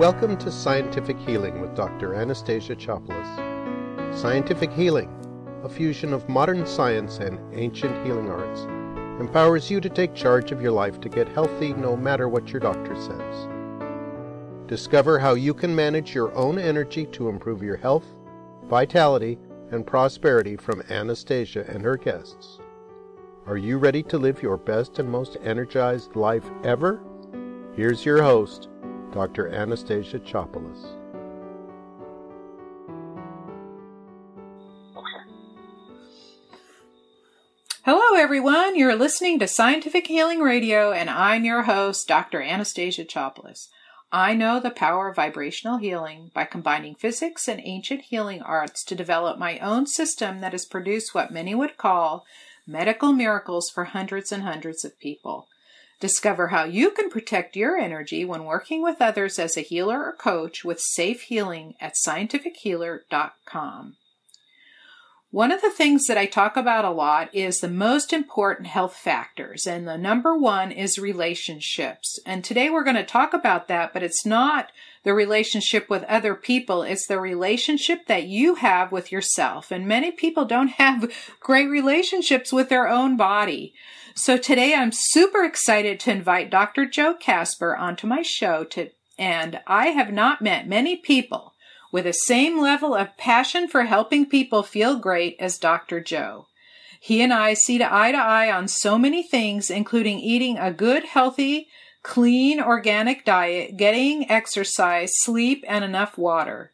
Welcome 0.00 0.36
to 0.38 0.50
Scientific 0.50 1.16
Healing 1.20 1.60
with 1.60 1.76
Dr. 1.76 2.16
Anastasia 2.16 2.74
Chopelas. 2.74 4.12
Scientific 4.12 4.72
Healing, 4.72 5.08
a 5.62 5.68
fusion 5.68 6.12
of 6.12 6.28
modern 6.28 6.66
science 6.66 7.18
and 7.18 7.38
ancient 7.54 8.04
healing 8.04 8.28
arts, 8.28 8.62
empowers 9.20 9.70
you 9.70 9.80
to 9.80 9.88
take 9.88 10.12
charge 10.12 10.50
of 10.50 10.60
your 10.60 10.72
life 10.72 11.00
to 11.00 11.08
get 11.08 11.28
healthy 11.28 11.74
no 11.74 11.96
matter 11.96 12.28
what 12.28 12.50
your 12.50 12.58
doctor 12.58 12.96
says. 12.96 13.46
Discover 14.66 15.20
how 15.20 15.34
you 15.34 15.54
can 15.54 15.72
manage 15.72 16.12
your 16.12 16.34
own 16.34 16.58
energy 16.58 17.06
to 17.12 17.28
improve 17.28 17.62
your 17.62 17.76
health, 17.76 18.16
vitality, 18.64 19.38
and 19.70 19.86
prosperity 19.86 20.56
from 20.56 20.82
Anastasia 20.90 21.66
and 21.68 21.84
her 21.84 21.96
guests. 21.96 22.58
Are 23.46 23.58
you 23.58 23.78
ready 23.78 24.02
to 24.02 24.18
live 24.18 24.42
your 24.42 24.56
best 24.56 24.98
and 24.98 25.08
most 25.08 25.36
energized 25.44 26.16
life 26.16 26.50
ever? 26.64 27.00
Here's 27.76 28.04
your 28.04 28.24
host, 28.24 28.68
Dr. 29.14 29.48
Anastasia 29.48 30.18
Chopelas. 30.18 30.96
Hello, 37.84 38.20
everyone. 38.20 38.74
You're 38.74 38.96
listening 38.96 39.38
to 39.38 39.46
Scientific 39.46 40.08
Healing 40.08 40.40
Radio, 40.40 40.90
and 40.90 41.08
I'm 41.08 41.44
your 41.44 41.62
host, 41.62 42.08
Dr. 42.08 42.42
Anastasia 42.42 43.04
Chopelas. 43.04 43.68
I 44.10 44.34
know 44.34 44.58
the 44.58 44.70
power 44.70 45.10
of 45.10 45.14
vibrational 45.14 45.78
healing 45.78 46.32
by 46.34 46.44
combining 46.44 46.96
physics 46.96 47.46
and 47.46 47.60
ancient 47.62 48.00
healing 48.00 48.42
arts 48.42 48.82
to 48.86 48.96
develop 48.96 49.38
my 49.38 49.60
own 49.60 49.86
system 49.86 50.40
that 50.40 50.50
has 50.50 50.66
produced 50.66 51.14
what 51.14 51.30
many 51.30 51.54
would 51.54 51.76
call 51.76 52.24
medical 52.66 53.12
miracles 53.12 53.70
for 53.70 53.84
hundreds 53.84 54.32
and 54.32 54.42
hundreds 54.42 54.84
of 54.84 54.98
people. 54.98 55.46
Discover 56.04 56.48
how 56.48 56.64
you 56.64 56.90
can 56.90 57.08
protect 57.08 57.56
your 57.56 57.78
energy 57.78 58.26
when 58.26 58.44
working 58.44 58.82
with 58.82 59.00
others 59.00 59.38
as 59.38 59.56
a 59.56 59.62
healer 59.62 60.04
or 60.04 60.12
coach 60.12 60.62
with 60.62 60.78
Safe 60.78 61.22
Healing 61.22 61.76
at 61.80 61.94
scientifichealer.com. 62.06 63.96
One 65.30 65.50
of 65.50 65.62
the 65.62 65.70
things 65.70 66.04
that 66.04 66.18
I 66.18 66.26
talk 66.26 66.58
about 66.58 66.84
a 66.84 66.90
lot 66.90 67.34
is 67.34 67.60
the 67.60 67.70
most 67.70 68.12
important 68.12 68.68
health 68.68 68.94
factors, 68.94 69.66
and 69.66 69.88
the 69.88 69.96
number 69.96 70.36
one 70.36 70.70
is 70.72 70.98
relationships. 70.98 72.18
And 72.26 72.44
today 72.44 72.68
we're 72.68 72.84
going 72.84 72.96
to 72.96 73.04
talk 73.06 73.32
about 73.32 73.68
that, 73.68 73.94
but 73.94 74.02
it's 74.02 74.26
not 74.26 74.72
the 75.04 75.14
relationship 75.14 75.88
with 75.88 76.02
other 76.04 76.34
people, 76.34 76.82
it's 76.82 77.06
the 77.06 77.20
relationship 77.20 78.06
that 78.06 78.24
you 78.24 78.56
have 78.56 78.90
with 78.90 79.12
yourself. 79.12 79.70
And 79.70 79.86
many 79.86 80.10
people 80.10 80.44
don't 80.44 80.68
have 80.68 81.12
great 81.40 81.68
relationships 81.68 82.52
with 82.52 82.70
their 82.70 82.88
own 82.88 83.16
body. 83.16 83.74
So 84.14 84.36
today 84.36 84.74
I'm 84.74 84.92
super 84.92 85.44
excited 85.44 86.00
to 86.00 86.10
invite 86.10 86.50
Dr. 86.50 86.86
Joe 86.86 87.14
Kasper 87.14 87.76
onto 87.76 88.06
my 88.06 88.22
show 88.22 88.64
to, 88.64 88.90
and 89.18 89.60
I 89.66 89.88
have 89.88 90.12
not 90.12 90.42
met 90.42 90.68
many 90.68 90.96
people 90.96 91.52
with 91.92 92.04
the 92.04 92.12
same 92.12 92.60
level 92.60 92.94
of 92.94 93.16
passion 93.16 93.68
for 93.68 93.84
helping 93.84 94.26
people 94.26 94.62
feel 94.62 94.98
great 94.98 95.36
as 95.38 95.58
Dr. 95.58 96.00
Joe. 96.00 96.46
He 96.98 97.20
and 97.20 97.32
I 97.32 97.52
see 97.52 97.76
to 97.76 97.94
eye 97.94 98.12
to 98.12 98.18
eye 98.18 98.50
on 98.50 98.66
so 98.66 98.96
many 98.96 99.22
things, 99.22 99.68
including 99.68 100.18
eating 100.18 100.56
a 100.56 100.72
good, 100.72 101.04
healthy, 101.04 101.68
clean, 102.04 102.60
organic 102.60 103.24
diet, 103.24 103.76
getting 103.76 104.30
exercise, 104.30 105.12
sleep, 105.16 105.64
and 105.66 105.82
enough 105.82 106.16
water. 106.16 106.70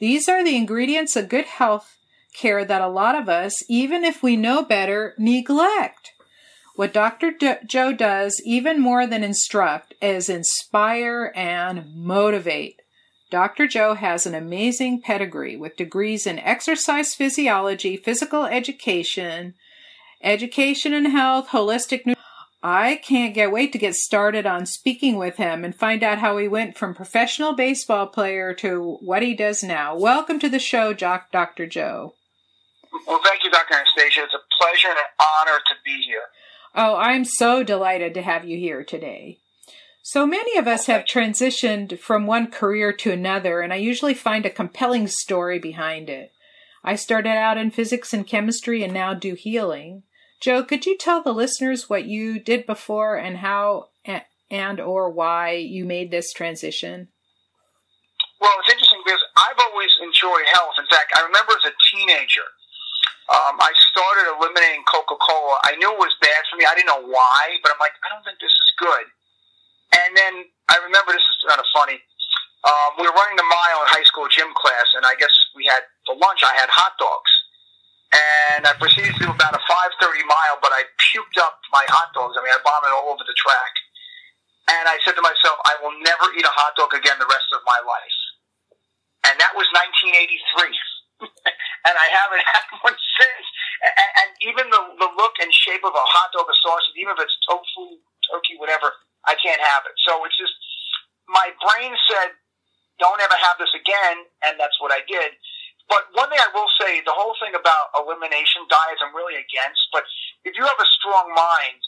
These 0.00 0.28
are 0.28 0.44
the 0.44 0.56
ingredients 0.56 1.16
of 1.16 1.30
good 1.30 1.46
health 1.46 1.96
care 2.34 2.64
that 2.64 2.82
a 2.82 2.88
lot 2.88 3.14
of 3.14 3.28
us, 3.28 3.62
even 3.68 4.04
if 4.04 4.22
we 4.22 4.36
know 4.36 4.62
better, 4.62 5.14
neglect. 5.16 6.12
What 6.74 6.92
Dr. 6.92 7.30
D- 7.30 7.54
Joe 7.64 7.92
does, 7.92 8.42
even 8.44 8.80
more 8.80 9.06
than 9.06 9.22
instruct, 9.22 9.94
is 10.02 10.28
inspire 10.28 11.32
and 11.36 11.94
motivate. 11.94 12.82
Dr. 13.30 13.68
Joe 13.68 13.94
has 13.94 14.26
an 14.26 14.34
amazing 14.34 15.00
pedigree 15.00 15.56
with 15.56 15.76
degrees 15.76 16.26
in 16.26 16.40
exercise 16.40 17.14
physiology, 17.14 17.96
physical 17.96 18.44
education, 18.44 19.54
education 20.20 20.92
and 20.92 21.08
health, 21.08 21.48
holistic 21.48 21.98
nutrition. 21.98 22.23
I 22.66 22.96
can't 22.96 23.34
get 23.34 23.52
wait 23.52 23.72
to 23.72 23.78
get 23.78 23.94
started 23.94 24.46
on 24.46 24.64
speaking 24.64 25.18
with 25.18 25.36
him 25.36 25.66
and 25.66 25.76
find 25.76 26.02
out 26.02 26.16
how 26.16 26.38
he 26.38 26.48
went 26.48 26.78
from 26.78 26.94
professional 26.94 27.52
baseball 27.52 28.06
player 28.06 28.54
to 28.54 28.96
what 29.02 29.22
he 29.22 29.34
does 29.34 29.62
now. 29.62 29.94
Welcome 29.94 30.38
to 30.38 30.48
the 30.48 30.58
show, 30.58 30.94
Dr. 30.94 31.66
Joe. 31.66 32.14
Well, 33.06 33.20
thank 33.22 33.44
you, 33.44 33.50
Dr. 33.50 33.74
Anastasia. 33.74 34.22
It's 34.22 34.32
a 34.32 34.38
pleasure 34.58 34.88
and 34.88 34.96
an 34.96 35.04
honor 35.20 35.58
to 35.58 35.74
be 35.84 36.04
here. 36.06 36.22
Oh, 36.74 36.96
I'm 36.96 37.26
so 37.26 37.62
delighted 37.62 38.14
to 38.14 38.22
have 38.22 38.46
you 38.46 38.56
here 38.56 38.82
today. 38.82 39.40
So 40.00 40.26
many 40.26 40.56
of 40.56 40.66
us 40.66 40.86
have 40.86 41.04
transitioned 41.04 41.98
from 41.98 42.26
one 42.26 42.50
career 42.50 42.94
to 42.94 43.12
another, 43.12 43.60
and 43.60 43.74
I 43.74 43.76
usually 43.76 44.14
find 44.14 44.46
a 44.46 44.50
compelling 44.50 45.06
story 45.06 45.58
behind 45.58 46.08
it. 46.08 46.32
I 46.82 46.96
started 46.96 47.28
out 47.28 47.58
in 47.58 47.70
physics 47.70 48.14
and 48.14 48.26
chemistry 48.26 48.82
and 48.82 48.94
now 48.94 49.12
do 49.12 49.34
healing. 49.34 50.04
Joe, 50.40 50.62
could 50.62 50.84
you 50.86 50.96
tell 50.98 51.22
the 51.22 51.32
listeners 51.32 51.88
what 51.88 52.04
you 52.04 52.38
did 52.38 52.66
before 52.66 53.16
and 53.16 53.38
how 53.38 53.88
and 54.50 54.78
or 54.78 55.10
why 55.10 55.56
you 55.56 55.84
made 55.84 56.10
this 56.10 56.32
transition? 56.32 57.08
Well, 58.40 58.52
it's 58.60 58.70
interesting 58.70 59.00
because 59.04 59.24
I've 59.34 59.58
always 59.70 59.90
enjoyed 59.98 60.46
health. 60.52 60.76
In 60.78 60.86
fact, 60.86 61.16
I 61.16 61.24
remember 61.24 61.56
as 61.56 61.72
a 61.72 61.74
teenager, 61.90 62.44
um, 63.32 63.56
I 63.56 63.72
started 63.90 64.36
eliminating 64.36 64.84
Coca 64.84 65.16
Cola. 65.16 65.56
I 65.64 65.80
knew 65.80 65.88
it 65.88 65.98
was 65.98 66.12
bad 66.20 66.44
for 66.52 66.60
me. 66.60 66.68
I 66.68 66.76
didn't 66.76 66.92
know 66.92 67.08
why, 67.08 67.56
but 67.64 67.72
I'm 67.72 67.80
like, 67.80 67.96
I 68.04 68.12
don't 68.12 68.20
think 68.22 68.36
this 68.38 68.52
is 68.52 68.70
good. 68.76 69.06
And 69.96 70.12
then 70.12 70.44
I 70.68 70.76
remember 70.84 71.16
this 71.16 71.24
is 71.24 71.38
kind 71.48 71.56
of 71.56 71.68
funny. 71.72 71.98
Um, 72.64 73.00
we 73.00 73.08
were 73.08 73.16
running 73.16 73.36
the 73.40 73.48
mile 73.48 73.78
in 73.84 73.88
high 73.92 74.04
school 74.04 74.28
gym 74.28 74.52
class, 74.52 74.88
and 74.96 75.04
I 75.08 75.16
guess 75.16 75.32
we 75.56 75.64
had 75.64 75.84
for 76.04 76.16
lunch. 76.16 76.44
I 76.44 76.52
had 76.56 76.68
hot 76.68 76.96
dogs, 77.00 77.32
and 78.14 78.62
I 78.66 78.72
proceeded 78.78 79.14
to 79.18 79.22
do 79.26 79.30
about 79.30 79.54
a 79.58 79.62
five 79.66 79.92
thirty 79.98 80.22
mile, 80.24 80.58
but 80.62 80.70
I 80.72 80.86
puked 81.10 81.38
up 81.42 81.58
my 81.74 81.84
hot 81.90 82.14
dogs. 82.14 82.38
I 82.38 82.42
mean, 82.46 82.54
I 82.54 82.62
vomited 82.62 82.94
all 82.94 83.10
over 83.12 83.26
the 83.26 83.36
track, 83.36 83.74
and 84.74 84.84
I 84.88 84.98
said 85.04 85.18
to 85.18 85.24
myself, 85.24 85.58
"I 85.66 85.76
will 85.82 85.94
never 86.02 86.30
eat 86.38 86.46
a 86.46 86.54
hot 86.54 86.74
dog 86.78 86.94
again 86.94 87.18
the 87.18 87.30
rest 87.30 87.50
of 87.54 87.62
my 87.66 87.80
life." 87.84 88.18
And 89.28 89.36
that 89.40 89.52
was 89.56 89.68
1983, 89.74 90.74
and 91.88 91.94
I 91.96 92.08
haven't 92.08 92.44
had 92.54 92.66
one 92.84 92.96
since. 93.20 93.46
And, 93.84 94.10
and 94.24 94.30
even 94.46 94.66
the 94.70 94.82
the 95.02 95.10
look 95.18 95.34
and 95.42 95.50
shape 95.52 95.84
of 95.84 95.94
a 95.94 96.06
hot 96.08 96.30
dog 96.34 96.48
or 96.48 96.56
sausage, 96.62 96.96
even 96.96 97.14
if 97.16 97.20
it's 97.22 97.36
tofu, 97.48 98.00
turkey, 98.30 98.56
whatever, 98.58 98.92
I 99.28 99.36
can't 99.40 99.60
have 99.60 99.84
it. 99.88 99.96
So 100.06 100.24
it's 100.24 100.36
just 100.38 100.54
my 101.28 101.50
brain 101.60 101.92
said, 102.10 102.36
"Don't 103.00 103.20
ever 103.20 103.36
have 103.48 103.58
this 103.58 103.72
again," 103.74 104.26
and 104.46 104.60
that's 104.60 104.78
what 104.80 104.92
I 104.92 105.02
did. 105.08 105.32
But 105.88 106.08
one 106.16 106.32
thing 106.32 106.40
I 106.40 106.50
will 106.56 106.70
say, 106.80 107.04
the 107.04 107.12
whole 107.12 107.36
thing 107.38 107.52
about 107.52 107.92
elimination 107.96 108.64
diets, 108.72 109.04
I'm 109.04 109.12
really 109.12 109.36
against. 109.36 109.82
But 109.92 110.08
if 110.48 110.56
you 110.56 110.64
have 110.64 110.80
a 110.80 110.88
strong 111.00 111.28
mind, 111.36 111.80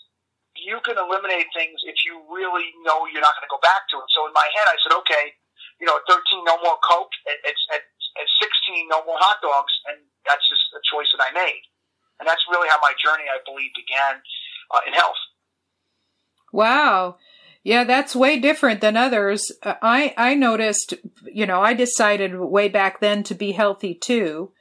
you 0.57 0.81
can 0.85 0.97
eliminate 0.97 1.49
things 1.53 1.81
if 1.85 1.97
you 2.05 2.21
really 2.29 2.73
know 2.85 3.09
you're 3.09 3.25
not 3.25 3.37
going 3.37 3.49
to 3.49 3.53
go 3.53 3.61
back 3.61 3.89
to 3.93 4.01
it. 4.01 4.09
So 4.13 4.29
in 4.29 4.33
my 4.37 4.45
head, 4.57 4.69
I 4.69 4.77
said, 4.85 4.93
okay, 5.05 5.37
you 5.81 5.87
know, 5.89 5.97
at 5.97 6.05
13, 6.09 6.45
no 6.45 6.57
more 6.65 6.81
Coke. 6.85 7.13
At, 7.29 7.57
at, 7.77 7.85
at 7.85 8.29
16, 8.41 8.89
no 8.89 9.05
more 9.05 9.21
hot 9.21 9.41
dogs. 9.45 9.73
And 9.93 10.01
that's 10.25 10.45
just 10.49 10.65
a 10.77 10.81
choice 10.89 11.09
that 11.17 11.25
I 11.25 11.33
made. 11.33 11.65
And 12.21 12.25
that's 12.25 12.45
really 12.49 12.69
how 12.69 12.81
my 12.81 12.97
journey, 12.97 13.29
I 13.29 13.41
believe, 13.45 13.73
began 13.77 14.21
uh, 14.73 14.81
in 14.89 14.93
health. 14.97 15.21
Wow. 16.53 17.21
Yeah, 17.67 17.83
that's 17.83 18.15
way 18.15 18.39
different 18.39 18.81
than 18.81 18.97
others. 18.97 19.51
Uh, 19.61 19.75
I 19.83 20.15
I 20.17 20.35
noticed, 20.35 20.95
you 21.25 21.47
know, 21.47 21.61
I 21.61 21.75
decided 21.75 22.39
way 22.39 22.69
back 22.69 23.01
then 23.01 23.25
to 23.25 23.35
be 23.35 23.51
healthy 23.51 23.93
too, 23.93 24.53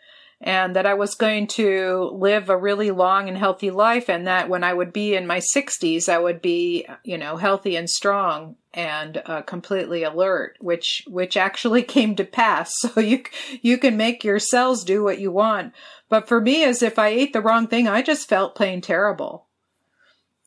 and 0.41 0.75
that 0.75 0.87
I 0.87 0.95
was 0.95 1.13
going 1.13 1.45
to 1.49 2.09
live 2.13 2.49
a 2.49 2.57
really 2.57 2.89
long 2.89 3.27
and 3.29 3.37
healthy 3.37 3.69
life, 3.69 4.09
and 4.09 4.25
that 4.25 4.49
when 4.49 4.63
I 4.63 4.73
would 4.73 4.91
be 4.91 5.13
in 5.13 5.27
my 5.27 5.39
60s, 5.39 6.09
I 6.09 6.17
would 6.17 6.41
be, 6.41 6.87
you 7.03 7.19
know, 7.19 7.37
healthy 7.37 7.75
and 7.75 7.87
strong 7.87 8.55
and 8.73 9.21
uh, 9.27 9.43
completely 9.43 10.01
alert, 10.01 10.57
which 10.59 11.03
which 11.05 11.37
actually 11.37 11.83
came 11.97 12.15
to 12.15 12.25
pass. 12.25 12.73
So 12.79 12.99
you 12.99 13.23
you 13.61 13.77
can 13.77 13.97
make 13.97 14.23
your 14.23 14.39
cells 14.39 14.83
do 14.83 15.03
what 15.03 15.19
you 15.19 15.31
want, 15.31 15.73
but 16.09 16.27
for 16.27 16.41
me, 16.41 16.63
as 16.63 16.81
if 16.81 16.97
I 16.97 17.09
ate 17.09 17.33
the 17.33 17.41
wrong 17.41 17.67
thing, 17.67 17.87
I 17.87 18.01
just 18.01 18.27
felt 18.27 18.55
plain 18.55 18.81
terrible 18.81 19.44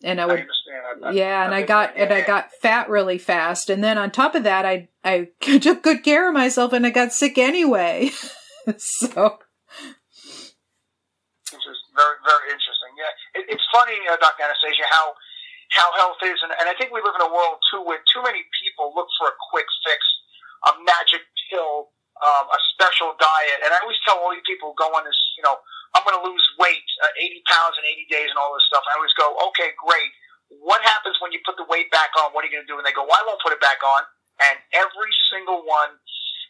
and 0.02 0.20
I 0.20 0.26
would, 0.26 0.46
I 1.04 1.10
yeah, 1.10 1.44
and 1.44 1.54
I 1.54 1.62
got 1.62 1.96
and 1.96 2.12
I 2.12 2.22
got 2.22 2.52
fat 2.62 2.88
really 2.88 3.18
fast, 3.18 3.70
and 3.70 3.82
then 3.82 3.98
on 3.98 4.10
top 4.10 4.34
of 4.34 4.44
that, 4.44 4.64
I 4.64 4.88
I 5.02 5.28
took 5.40 5.82
good 5.82 6.04
care 6.04 6.28
of 6.28 6.34
myself, 6.34 6.72
and 6.72 6.86
I 6.86 6.90
got 6.90 7.12
sick 7.12 7.38
anyway. 7.38 8.10
so, 8.78 9.38
this 11.50 11.64
is 11.66 11.78
very 11.96 12.18
very 12.22 12.46
interesting. 12.46 12.92
Yeah, 12.94 13.40
it, 13.42 13.46
it's 13.50 13.66
funny, 13.74 13.98
uh, 14.06 14.16
Dr. 14.22 14.44
Anastasia, 14.44 14.86
how 14.88 15.14
how 15.74 15.90
health 15.98 16.22
is, 16.22 16.38
and, 16.46 16.52
and 16.54 16.70
I 16.70 16.74
think 16.78 16.94
we 16.94 17.02
live 17.02 17.18
in 17.18 17.26
a 17.26 17.32
world 17.32 17.58
too 17.72 17.82
where 17.82 17.98
too 18.14 18.22
many 18.22 18.46
people 18.62 18.94
look 18.94 19.08
for 19.18 19.28
a 19.28 19.36
quick 19.50 19.66
fix, 19.82 19.98
a 20.70 20.72
magic 20.86 21.26
pill, 21.50 21.90
um, 22.22 22.46
a 22.48 22.60
special 22.72 23.18
diet, 23.18 23.66
and 23.66 23.74
I 23.74 23.82
always 23.82 23.98
tell 24.06 24.22
all 24.22 24.30
you 24.30 24.46
people 24.46 24.72
who 24.72 24.76
go 24.78 24.94
on 24.94 25.02
this, 25.02 25.18
you 25.34 25.42
know 25.42 25.58
I'm 25.96 26.04
going 26.04 26.16
to 26.18 26.24
lose 26.24 26.44
weight, 26.60 26.84
uh, 27.00 27.24
80 27.24 27.42
pounds 27.48 27.74
in 27.80 27.84
80 27.86 28.06
days 28.12 28.28
and 28.28 28.38
all 28.38 28.52
this 28.52 28.66
stuff. 28.68 28.84
I 28.88 28.96
always 28.96 29.14
go, 29.16 29.32
okay, 29.52 29.72
great. 29.80 30.10
What 30.60 30.80
happens 30.84 31.16
when 31.20 31.32
you 31.32 31.40
put 31.44 31.56
the 31.56 31.68
weight 31.68 31.92
back 31.92 32.12
on? 32.20 32.32
What 32.32 32.44
are 32.44 32.48
you 32.48 32.54
going 32.54 32.64
to 32.64 32.70
do? 32.70 32.76
And 32.80 32.84
they 32.84 32.96
go, 32.96 33.04
well, 33.04 33.16
I 33.16 33.24
won't 33.24 33.40
put 33.40 33.52
it 33.52 33.60
back 33.60 33.80
on. 33.84 34.02
and 34.40 34.56
every 34.72 35.12
single 35.32 35.64
one, 35.64 35.96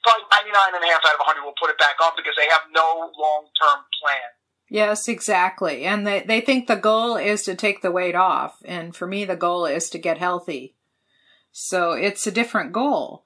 probably 0.05 0.26
99 0.31 0.79
and 0.79 0.85
a 0.85 0.90
half 0.90 1.02
out 1.06 1.19
of 1.19 1.23
100 1.25 1.43
will 1.43 1.56
put 1.58 1.70
it 1.70 1.79
back 1.79 1.99
on 2.02 2.12
because 2.14 2.35
they 2.37 2.46
have 2.50 2.67
no 2.70 3.11
long-term 3.17 3.87
plan. 3.99 4.31
Yes, 4.70 5.08
exactly. 5.08 5.85
And 5.85 6.06
they, 6.06 6.20
they 6.20 6.40
think 6.40 6.67
the 6.67 6.76
goal 6.76 7.17
is 7.17 7.43
to 7.44 7.55
take 7.55 7.81
the 7.81 7.90
weight 7.90 8.14
off. 8.14 8.61
And 8.64 8.94
for 8.94 9.06
me, 9.06 9.25
the 9.25 9.37
goal 9.37 9.64
is 9.64 9.88
to 9.90 9.99
get 9.99 10.19
healthy. 10.19 10.76
So 11.50 11.93
it's 11.93 12.26
a 12.26 12.31
different 12.32 12.73
goal. 12.73 13.25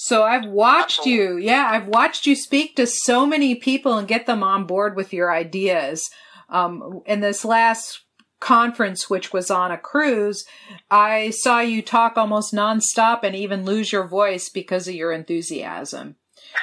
So 0.00 0.22
I've 0.22 0.46
watched 0.46 1.00
Absolutely. 1.00 1.42
you, 1.42 1.46
yeah, 1.48 1.66
I've 1.72 1.88
watched 1.88 2.24
you 2.24 2.36
speak 2.36 2.76
to 2.76 2.86
so 2.86 3.26
many 3.26 3.56
people 3.56 3.98
and 3.98 4.06
get 4.06 4.26
them 4.26 4.44
on 4.44 4.64
board 4.64 4.94
with 4.94 5.12
your 5.12 5.34
ideas. 5.34 6.08
Um, 6.48 7.02
in 7.04 7.18
this 7.18 7.44
last 7.44 8.02
conference, 8.38 9.10
which 9.10 9.32
was 9.32 9.50
on 9.50 9.72
a 9.72 9.76
cruise, 9.76 10.44
I 10.88 11.30
saw 11.30 11.58
you 11.58 11.82
talk 11.82 12.16
almost 12.16 12.54
nonstop 12.54 13.24
and 13.24 13.34
even 13.34 13.64
lose 13.64 13.90
your 13.90 14.06
voice 14.06 14.48
because 14.48 14.86
of 14.86 14.94
your 14.94 15.10
enthusiasm. 15.10 16.14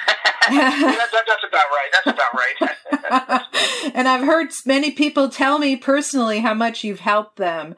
that, 0.48 1.08
that, 1.12 1.24
that's 1.26 1.44
about 1.46 1.66
right. 1.70 1.90
That's 1.92 3.02
about 3.02 3.42
right. 3.42 3.92
and 3.94 4.08
I've 4.08 4.24
heard 4.24 4.48
many 4.64 4.92
people 4.92 5.28
tell 5.28 5.58
me 5.58 5.76
personally 5.76 6.40
how 6.40 6.54
much 6.54 6.84
you've 6.84 7.00
helped 7.00 7.36
them. 7.36 7.74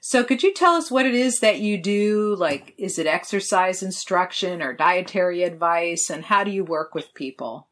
So 0.00 0.24
could 0.24 0.42
you 0.42 0.52
tell 0.56 0.80
us 0.80 0.90
what 0.90 1.04
it 1.04 1.14
is 1.14 1.40
that 1.40 1.60
you 1.60 1.76
do? 1.76 2.34
Like, 2.34 2.72
is 2.78 2.98
it 2.98 3.06
exercise 3.06 3.82
instruction 3.84 4.62
or 4.64 4.72
dietary 4.72 5.44
advice? 5.44 6.08
And 6.08 6.24
how 6.24 6.42
do 6.42 6.50
you 6.50 6.64
work 6.64 6.94
with 6.96 7.12
people? 7.12 7.68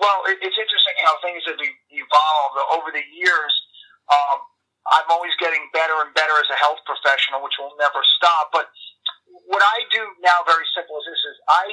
Well, 0.00 0.24
it, 0.24 0.40
it's 0.40 0.56
interesting 0.56 0.96
how 1.04 1.20
things 1.20 1.44
have 1.44 1.60
evolved 1.60 2.56
over 2.72 2.88
the 2.96 3.04
years. 3.12 3.52
Um, 4.08 4.40
I'm 4.88 5.08
always 5.12 5.36
getting 5.36 5.68
better 5.76 6.00
and 6.00 6.16
better 6.16 6.32
as 6.40 6.48
a 6.48 6.56
health 6.56 6.80
professional, 6.88 7.44
which 7.44 7.60
will 7.60 7.76
never 7.76 8.00
stop. 8.16 8.48
But 8.48 8.72
what 9.44 9.60
I 9.60 9.84
do 9.92 10.00
now, 10.24 10.44
very 10.48 10.64
simple, 10.72 10.96
is 10.96 11.04
this: 11.12 11.22
is 11.28 11.36
I 11.44 11.64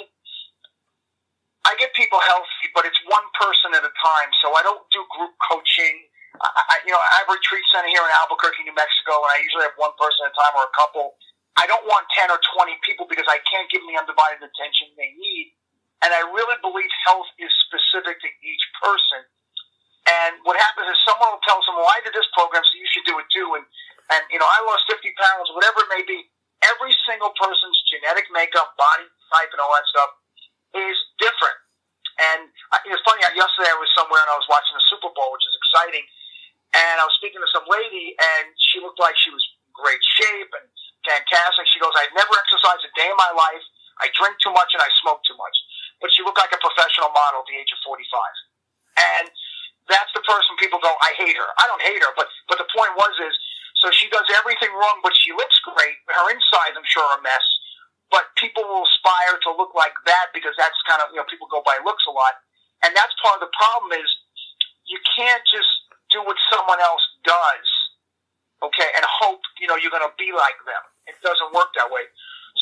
I 1.64 1.80
get 1.80 1.96
people 1.96 2.20
healthy, 2.20 2.68
but 2.76 2.84
it's 2.84 3.00
one 3.08 3.24
person 3.40 3.72
at 3.72 3.88
a 3.88 3.94
time. 4.04 4.30
So 4.44 4.52
I 4.52 4.64
don't 4.68 4.84
do 4.92 5.00
group 5.16 5.32
coaching. 5.48 6.11
I, 6.40 6.80
you 6.88 6.92
know, 6.96 7.02
I 7.02 7.22
have 7.22 7.30
a 7.30 7.36
retreat 7.36 7.66
center 7.76 7.92
here 7.92 8.02
in 8.02 8.12
Albuquerque, 8.24 8.64
New 8.64 8.74
Mexico, 8.74 9.20
and 9.28 9.32
I 9.36 9.44
usually 9.44 9.68
have 9.68 9.76
one 9.76 9.94
person 10.00 10.26
at 10.26 10.32
a 10.32 10.36
time 10.40 10.56
or 10.56 10.66
a 10.66 10.74
couple. 10.74 11.20
I 11.60 11.68
don't 11.68 11.84
want 11.84 12.08
10 12.16 12.32
or 12.32 12.40
20 12.40 12.72
people 12.88 13.06
because 13.06 13.28
I 13.28 13.44
can't 13.46 13.68
give 13.68 13.84
them 13.84 13.92
the 13.92 14.00
undivided 14.00 14.40
attention 14.40 14.96
they 14.96 15.12
need. 15.20 15.54
And 16.02 16.10
I 16.16 16.26
really 16.34 16.58
believe 16.64 16.90
health 17.06 17.30
is 17.38 17.52
specific 17.68 18.18
to 18.24 18.30
each 18.42 18.66
person. 18.82 19.22
And 20.10 20.42
what 20.48 20.58
happens 20.58 20.90
is 20.90 20.98
someone 21.06 21.30
will 21.30 21.46
tell 21.46 21.62
someone, 21.62 21.86
well, 21.86 21.94
I 21.94 22.02
did 22.02 22.16
this 22.16 22.26
program, 22.34 22.66
so 22.66 22.74
you 22.74 22.90
should 22.90 23.06
do 23.06 23.22
it 23.22 23.28
too. 23.30 23.54
And, 23.54 23.66
and, 24.10 24.24
you 24.34 24.42
know, 24.42 24.50
I 24.50 24.66
lost 24.66 24.90
50 24.90 24.98
pounds, 25.14 25.54
whatever 25.54 25.86
it 25.86 25.92
may 25.94 26.02
be. 26.08 26.26
Every 26.66 26.94
single 27.06 27.34
person's 27.38 27.78
genetic 27.94 28.26
makeup, 28.34 28.74
body 28.80 29.06
type, 29.30 29.54
and 29.54 29.62
all 29.62 29.74
that 29.78 29.86
stuff 29.94 30.10
is 30.74 30.98
different. 31.22 31.58
And 32.18 32.50
uh, 32.74 32.82
it's 32.90 33.02
funny, 33.06 33.22
yesterday 33.34 33.70
I 33.70 33.78
was 33.78 33.90
somewhere 33.94 34.22
and 34.22 34.30
I 34.34 34.38
was 34.38 34.50
watching 34.50 34.74
the 34.78 34.86
Super 34.90 35.10
Bowl, 35.14 35.30
which 35.34 35.46
is 35.46 35.56
exciting 35.58 36.06
and 36.72 36.96
I 37.00 37.04
was 37.04 37.16
speaking 37.20 37.44
to 37.44 37.50
some 37.52 37.68
lady, 37.68 38.16
and 38.16 38.46
she 38.72 38.80
looked 38.80 39.00
like 39.00 39.16
she 39.20 39.32
was 39.32 39.44
great 39.76 40.00
shape 40.20 40.52
and 40.56 40.68
fantastic. 41.04 41.66
She 41.74 41.82
goes, 41.82 41.92
I've 41.98 42.14
never 42.14 42.32
exercised 42.38 42.86
a 42.86 42.92
day 42.94 43.10
in 43.10 43.18
my 43.18 43.32
life. 43.34 43.66
I 44.00 44.10
drink 44.18 44.38
too 44.42 44.54
much 44.54 44.72
and 44.74 44.82
I 44.82 44.90
smoke 45.02 45.22
too 45.26 45.38
much. 45.38 45.58
But 46.00 46.10
she 46.14 46.26
looked 46.26 46.40
like 46.42 46.54
a 46.54 46.62
professional 46.62 47.14
model 47.14 47.46
at 47.46 47.48
the 47.50 47.58
age 47.58 47.70
of 47.74 47.80
45. 47.86 48.02
And 48.98 49.26
that's 49.90 50.10
the 50.14 50.24
person 50.26 50.58
people 50.58 50.82
go, 50.82 50.94
I 51.02 51.14
hate 51.18 51.38
her. 51.38 51.50
I 51.58 51.66
don't 51.70 51.82
hate 51.82 52.02
her, 52.02 52.14
but, 52.18 52.30
but 52.50 52.58
the 52.58 52.70
point 52.74 52.94
was 52.98 53.14
is, 53.22 53.34
so 53.82 53.90
she 53.90 54.06
does 54.14 54.26
everything 54.38 54.70
wrong, 54.78 55.02
but 55.02 55.18
she 55.18 55.34
looks 55.34 55.58
great. 55.66 55.98
Her 56.06 56.30
insides, 56.30 56.78
I'm 56.78 56.86
sure, 56.86 57.02
are 57.02 57.18
a 57.18 57.24
mess. 57.26 57.46
But 58.14 58.30
people 58.38 58.62
will 58.62 58.86
aspire 58.86 59.42
to 59.48 59.50
look 59.58 59.74
like 59.74 59.96
that 60.06 60.30
because 60.38 60.54
that's 60.60 60.78
kind 60.86 61.02
of, 61.02 61.10
you 61.10 61.18
know, 61.18 61.26
people 61.26 61.50
go 61.50 61.66
by 61.66 61.82
looks 61.82 62.06
a 62.06 62.14
lot. 62.14 62.38
And 62.86 62.94
that's 62.94 63.14
part 63.22 63.42
of 63.42 63.50
the 63.50 63.54
problem 63.54 63.98
is 63.98 64.06
you 64.86 65.02
can't 65.18 65.42
just 65.50 65.70
do 66.12 66.22
what 66.24 66.38
someone 66.52 66.80
else 66.84 67.04
does, 67.24 67.68
okay, 68.62 68.90
and 68.96 69.04
hope, 69.08 69.42
you 69.58 69.66
know, 69.66 69.80
you're 69.80 69.94
going 69.94 70.06
to 70.06 70.16
be 70.20 70.32
like 70.36 70.60
them. 70.68 70.84
It 71.08 71.18
doesn't 71.24 71.52
work 71.56 71.74
that 71.80 71.90
way. 71.90 72.06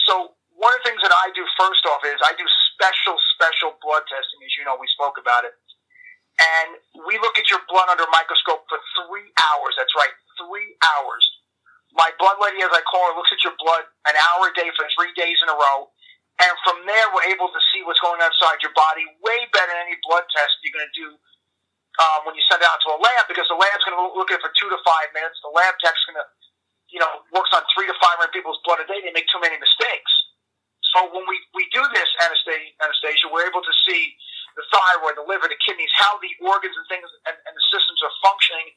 So 0.07 0.38
one 0.56 0.72
of 0.74 0.80
the 0.81 0.94
things 0.94 1.01
that 1.04 1.12
I 1.12 1.34
do 1.34 1.44
first 1.60 1.84
off 1.90 2.01
is 2.06 2.18
I 2.24 2.38
do 2.38 2.46
special, 2.74 3.18
special 3.36 3.75
blood 3.84 4.06
testing. 4.07 4.40
As 4.46 4.54
you 4.56 4.63
know, 4.63 4.78
we 4.80 4.88
spoke 4.96 5.19
about 5.19 5.44
it. 5.44 5.56
And 6.40 6.80
we 7.04 7.19
look 7.19 7.36
at 7.36 7.51
your 7.51 7.60
blood 7.68 7.92
under 7.92 8.07
a 8.07 8.13
microscope 8.16 8.63
for 8.72 8.80
three 9.04 9.28
hours. 9.36 9.75
That's 9.75 9.92
right, 9.96 10.16
three 10.40 10.72
hours. 10.80 11.25
My 11.92 12.16
blood 12.16 12.40
lady, 12.40 12.63
as 12.63 12.72
I 12.72 12.80
call 12.88 13.12
her, 13.12 13.16
looks 13.19 13.36
at 13.36 13.44
your 13.44 13.57
blood 13.60 13.84
an 14.07 14.16
hour 14.16 14.48
a 14.48 14.54
day 14.56 14.72
for 14.80 14.88
three 14.96 15.12
days 15.19 15.36
in 15.44 15.51
a 15.51 15.57
row. 15.57 15.92
And 16.40 16.56
from 16.63 16.80
there, 16.88 17.07
we're 17.12 17.28
able 17.28 17.51
to 17.51 17.62
see 17.75 17.84
what's 17.84 18.00
going 18.00 18.24
on 18.24 18.31
inside 18.31 18.63
your 18.63 18.72
body 18.72 19.04
way 19.19 19.44
better 19.51 19.68
than 19.68 19.92
any 19.92 20.00
blood 20.07 20.24
test 20.31 20.56
you're 20.63 20.72
going 20.72 20.88
to 20.88 20.96
do 20.96 21.10
um, 22.00 22.24
when 22.24 22.34
you 22.34 22.44
send 22.48 22.63
it 22.63 22.68
out 22.68 22.80
to 22.88 22.96
a 22.96 23.00
lab 23.00 23.28
because 23.28 23.46
the 23.51 23.60
lab's 23.60 23.84
going 23.84 24.00
to 24.00 24.16
look 24.16 24.31
at 24.31 24.40
it 24.40 24.44
for 24.44 24.51
two 24.56 24.72
to 24.72 24.80
five 24.88 25.12
minutes. 25.12 25.36
The 25.44 25.51
lab 25.51 25.75
tech's 25.84 26.00
going 26.07 26.18
to, 26.18 26.25
you 26.90 27.00
know, 27.04 27.28
works 27.36 27.51
on 27.51 27.62
three 27.75 27.86
to 27.86 27.96
five 28.00 28.18
hundred 28.18 28.34
people's 28.34 28.57
blood 28.63 28.80
a 28.80 28.88
day. 28.88 29.04
They 29.04 29.12
make 29.12 29.28
too 29.28 29.44
many 29.44 29.60
mistakes. 29.60 30.12
So 30.96 31.06
when 31.13 31.28
we, 31.30 31.38
we 31.54 31.69
do 31.69 31.84
this 31.94 32.10
Anastasia, 32.18 33.30
we're 33.30 33.46
able 33.46 33.62
to 33.62 33.75
see 33.86 34.16
the 34.57 34.66
thyroid, 34.74 35.22
the 35.22 35.28
liver, 35.28 35.46
the 35.46 35.60
kidneys, 35.62 35.94
how 35.94 36.18
the 36.18 36.34
organs 36.42 36.74
and 36.74 36.88
things 36.90 37.06
and, 37.30 37.38
and 37.46 37.54
the 37.54 37.66
systems 37.69 38.00
are 38.01 38.16
functioning. 38.25 38.74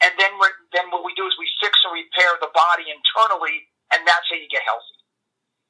And 0.00 0.16
then 0.16 0.32
we're, 0.40 0.56
then 0.72 0.88
what 0.88 1.04
we 1.04 1.12
do 1.12 1.28
is 1.28 1.36
we 1.36 1.44
fix 1.60 1.76
and 1.84 1.92
repair 1.92 2.32
the 2.40 2.48
body 2.56 2.88
internally, 2.88 3.68
and 3.92 4.00
that's 4.08 4.24
how 4.32 4.40
you 4.40 4.48
get 4.48 4.64
healthy. 4.64 4.96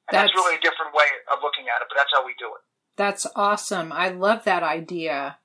And 0.06 0.14
that's, 0.14 0.30
that's 0.30 0.38
really 0.38 0.54
a 0.54 0.62
different 0.62 0.94
way 0.94 1.10
of 1.34 1.42
looking 1.42 1.66
at 1.66 1.82
it, 1.82 1.90
but 1.90 1.98
that's 1.98 2.14
how 2.14 2.22
we 2.22 2.38
do 2.38 2.54
it. 2.54 2.62
That's 2.94 3.26
awesome. 3.34 3.90
I 3.90 4.14
love 4.14 4.46
that 4.46 4.62
idea. 4.62 5.39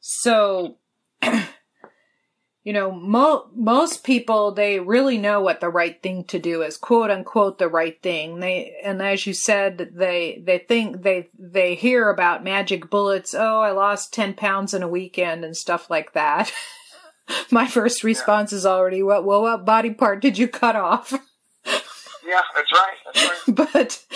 So, 0.00 0.78
you 1.22 2.72
know, 2.72 2.90
mo- 2.90 3.50
most 3.54 4.02
people, 4.02 4.52
they 4.52 4.80
really 4.80 5.18
know 5.18 5.40
what 5.40 5.60
the 5.60 5.68
right 5.68 6.02
thing 6.02 6.24
to 6.24 6.38
do 6.38 6.62
is, 6.62 6.76
quote 6.76 7.10
unquote, 7.10 7.58
the 7.58 7.68
right 7.68 8.00
thing. 8.02 8.40
They, 8.40 8.76
and 8.82 9.00
as 9.02 9.26
you 9.26 9.34
said, 9.34 9.90
they, 9.94 10.42
they 10.44 10.58
think 10.58 11.02
they, 11.02 11.28
they 11.38 11.74
hear 11.74 12.08
about 12.10 12.44
magic 12.44 12.90
bullets. 12.90 13.34
Oh, 13.34 13.60
I 13.60 13.70
lost 13.70 14.12
10 14.14 14.34
pounds 14.34 14.74
in 14.74 14.82
a 14.82 14.88
weekend 14.88 15.44
and 15.44 15.56
stuff 15.56 15.90
like 15.90 16.14
that. 16.14 16.52
My 17.50 17.66
first 17.66 18.02
response 18.02 18.52
yeah. 18.52 18.58
is 18.58 18.66
already, 18.66 19.02
what, 19.02 19.24
well, 19.24 19.42
what 19.42 19.64
body 19.64 19.90
part 19.90 20.20
did 20.20 20.36
you 20.36 20.48
cut 20.48 20.76
off? 20.76 21.12
yeah, 21.12 22.40
that's 22.54 22.72
right. 22.72 22.96
That's 23.14 23.48
right. 23.48 23.70
but, 23.72 24.06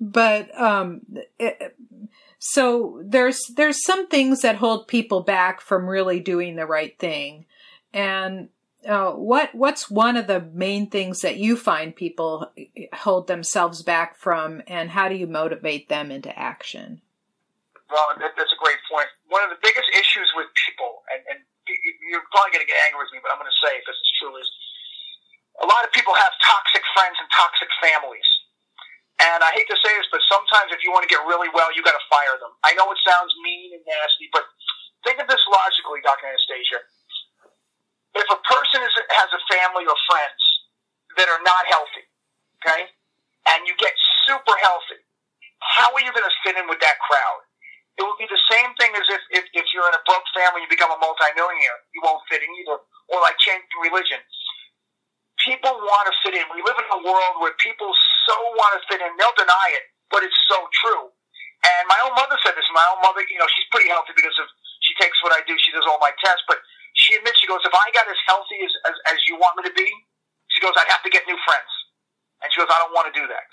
but, 0.00 0.60
um, 0.60 1.02
it, 1.38 1.76
so 2.46 3.00
there's 3.00 3.40
there's 3.56 3.80
some 3.82 4.06
things 4.06 4.42
that 4.42 4.60
hold 4.60 4.86
people 4.86 5.22
back 5.22 5.62
from 5.62 5.88
really 5.88 6.20
doing 6.20 6.56
the 6.56 6.68
right 6.68 6.92
thing, 6.98 7.46
and 7.88 8.52
uh, 8.84 9.12
what 9.12 9.54
what's 9.54 9.88
one 9.88 10.20
of 10.20 10.26
the 10.26 10.44
main 10.52 10.92
things 10.92 11.24
that 11.24 11.38
you 11.40 11.56
find 11.56 11.96
people 11.96 12.52
hold 12.92 13.28
themselves 13.28 13.80
back 13.80 14.14
from, 14.20 14.60
and 14.68 14.90
how 14.90 15.08
do 15.08 15.16
you 15.16 15.26
motivate 15.26 15.88
them 15.88 16.10
into 16.10 16.28
action? 16.38 17.00
Well, 17.88 18.12
that's 18.20 18.52
a 18.52 18.60
great 18.60 18.76
point. 18.92 19.08
One 19.32 19.40
of 19.40 19.48
the 19.48 19.60
biggest 19.64 19.88
issues 19.96 20.28
with 20.36 20.44
people, 20.68 21.00
and, 21.08 21.24
and 21.32 21.38
you're 22.12 22.28
probably 22.28 22.52
going 22.52 22.66
to 22.66 22.68
get 22.68 22.76
angry 22.84 23.08
with 23.08 23.12
me, 23.16 23.24
but 23.24 23.32
I'm 23.32 23.40
going 23.40 23.48
to 23.48 23.60
say 23.64 23.72
because 23.80 23.96
it's 23.96 24.14
true, 24.20 24.36
is 24.36 24.50
a 25.64 25.66
lot 25.66 25.80
of 25.80 25.96
people 25.96 26.12
have 26.12 26.32
toxic 26.44 26.84
friends 26.92 27.16
and 27.16 27.28
toxic 27.32 27.72
families. 27.80 28.28
And 29.22 29.40
I 29.46 29.50
hate 29.54 29.70
to 29.70 29.78
say 29.78 29.92
this, 29.94 30.10
but 30.10 30.22
sometimes 30.26 30.74
if 30.74 30.82
you 30.82 30.90
want 30.90 31.06
to 31.06 31.10
get 31.12 31.22
really 31.24 31.48
well, 31.54 31.70
you 31.70 31.86
got 31.86 31.94
to 31.94 32.06
fire 32.10 32.34
them. 32.42 32.50
I 32.66 32.74
know 32.74 32.90
it 32.90 32.98
sounds 33.06 33.30
mean 33.46 33.74
and 33.78 33.84
nasty, 33.86 34.26
but 34.34 34.42
think 35.06 35.22
of 35.22 35.30
this 35.30 35.40
logically, 35.46 36.02
Dr. 36.02 36.26
Anastasia. 36.26 36.82
If 38.18 38.26
a 38.30 38.38
person 38.42 38.82
is, 38.82 38.94
has 39.14 39.30
a 39.30 39.42
family 39.50 39.86
or 39.86 39.96
friends 40.10 40.42
that 41.18 41.30
are 41.30 41.42
not 41.46 41.66
healthy, 41.70 42.06
okay, 42.62 42.90
and 43.54 43.66
you 43.66 43.74
get 43.78 43.94
super 44.26 44.54
healthy, 44.62 45.02
how 45.62 45.94
are 45.94 46.02
you 46.02 46.10
going 46.10 46.26
to 46.26 46.36
fit 46.42 46.58
in 46.58 46.66
with 46.66 46.82
that 46.82 46.98
crowd? 47.02 47.42
It 47.98 48.02
would 48.02 48.18
be 48.18 48.26
the 48.26 48.42
same 48.50 48.74
thing 48.74 48.90
as 48.98 49.06
if, 49.06 49.22
if, 49.30 49.44
if 49.54 49.66
you're 49.70 49.86
in 49.86 49.94
a 49.94 50.02
broke 50.02 50.26
family 50.34 50.66
you 50.66 50.70
become 50.70 50.90
a 50.90 50.98
multimillionaire. 50.98 51.78
You 51.94 52.02
won't 52.02 52.26
fit 52.26 52.42
in 52.42 52.50
either. 52.62 52.82
Or 53.14 53.22
like 53.22 53.38
changing 53.38 53.70
religion 53.78 54.18
people 55.42 55.72
want 55.72 56.04
to 56.10 56.14
fit 56.22 56.34
in. 56.38 56.44
We 56.54 56.62
live 56.62 56.78
in 56.78 56.86
a 56.90 57.00
world 57.02 57.34
where 57.42 57.54
people 57.58 57.90
so 58.28 58.36
want 58.54 58.78
to 58.78 58.80
fit 58.86 59.00
in. 59.02 59.10
They'll 59.18 59.34
deny 59.38 59.68
it, 59.74 59.84
but 60.10 60.22
it's 60.22 60.36
so 60.46 60.58
true. 60.84 61.10
And 61.64 61.82
my 61.88 61.98
own 62.04 62.12
mother 62.14 62.36
said 62.44 62.54
this. 62.54 62.66
My 62.76 62.84
own 62.92 63.00
mother, 63.00 63.24
you 63.26 63.40
know, 63.40 63.48
she's 63.56 63.68
pretty 63.72 63.88
healthy 63.88 64.12
because 64.14 64.36
of 64.36 64.46
she 64.84 64.92
takes 65.00 65.16
what 65.24 65.32
I 65.32 65.40
do. 65.48 65.56
She 65.56 65.72
does 65.72 65.88
all 65.88 65.96
my 65.98 66.12
tests, 66.20 66.44
but 66.44 66.60
she 66.92 67.16
admits 67.16 67.40
she 67.40 67.48
goes, 67.48 67.64
if 67.64 67.72
I 67.72 67.88
got 67.96 68.04
as 68.04 68.20
healthy 68.28 68.60
as, 68.62 68.72
as, 68.92 68.96
as 69.16 69.18
you 69.26 69.40
want 69.40 69.56
me 69.56 69.64
to 69.66 69.74
be, 69.74 69.88
she 70.52 70.60
goes, 70.60 70.76
I'd 70.76 70.92
have 70.92 71.02
to 71.02 71.10
get 71.10 71.24
new 71.26 71.38
friends. 71.42 71.72
And 72.44 72.52
she 72.52 72.60
goes, 72.60 72.68
I 72.68 72.78
don't 72.84 72.92
want 72.92 73.08
to 73.12 73.16
do 73.16 73.26
that. 73.26 73.48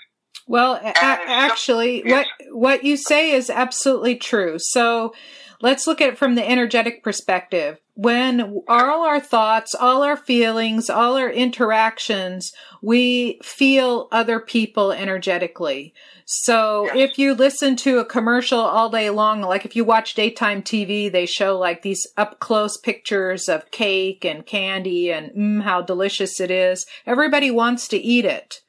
Well, 0.46 0.74
a- 0.74 0.92
actually, 1.02 2.02
what 2.04 2.26
what 2.50 2.84
you 2.84 2.96
say 2.96 3.30
is 3.30 3.48
absolutely 3.48 4.16
true. 4.16 4.56
So, 4.58 5.14
let's 5.60 5.86
look 5.86 6.00
at 6.00 6.08
it 6.10 6.18
from 6.18 6.34
the 6.34 6.48
energetic 6.48 7.02
perspective 7.02 7.78
when 8.02 8.62
all 8.66 9.06
our 9.06 9.20
thoughts, 9.20 9.74
all 9.74 10.02
our 10.02 10.16
feelings, 10.16 10.90
all 10.90 11.16
our 11.16 11.30
interactions, 11.30 12.52
we 12.82 13.38
feel 13.42 14.08
other 14.10 14.40
people 14.40 14.90
energetically. 14.90 15.94
So 16.24 16.88
if 16.94 17.18
you 17.18 17.34
listen 17.34 17.76
to 17.76 17.98
a 17.98 18.04
commercial 18.04 18.58
all 18.58 18.88
day 18.88 19.10
long, 19.10 19.42
like 19.42 19.64
if 19.64 19.76
you 19.76 19.84
watch 19.84 20.14
daytime 20.14 20.62
TV, 20.62 21.10
they 21.10 21.26
show 21.26 21.58
like 21.58 21.82
these 21.82 22.06
up 22.16 22.40
close 22.40 22.76
pictures 22.76 23.48
of 23.48 23.70
cake 23.70 24.24
and 24.24 24.44
candy 24.44 25.12
and 25.12 25.30
mm, 25.30 25.62
how 25.62 25.82
delicious 25.82 26.40
it 26.40 26.50
is. 26.50 26.86
Everybody 27.06 27.50
wants 27.50 27.86
to 27.88 27.98
eat 27.98 28.24
it. 28.24 28.62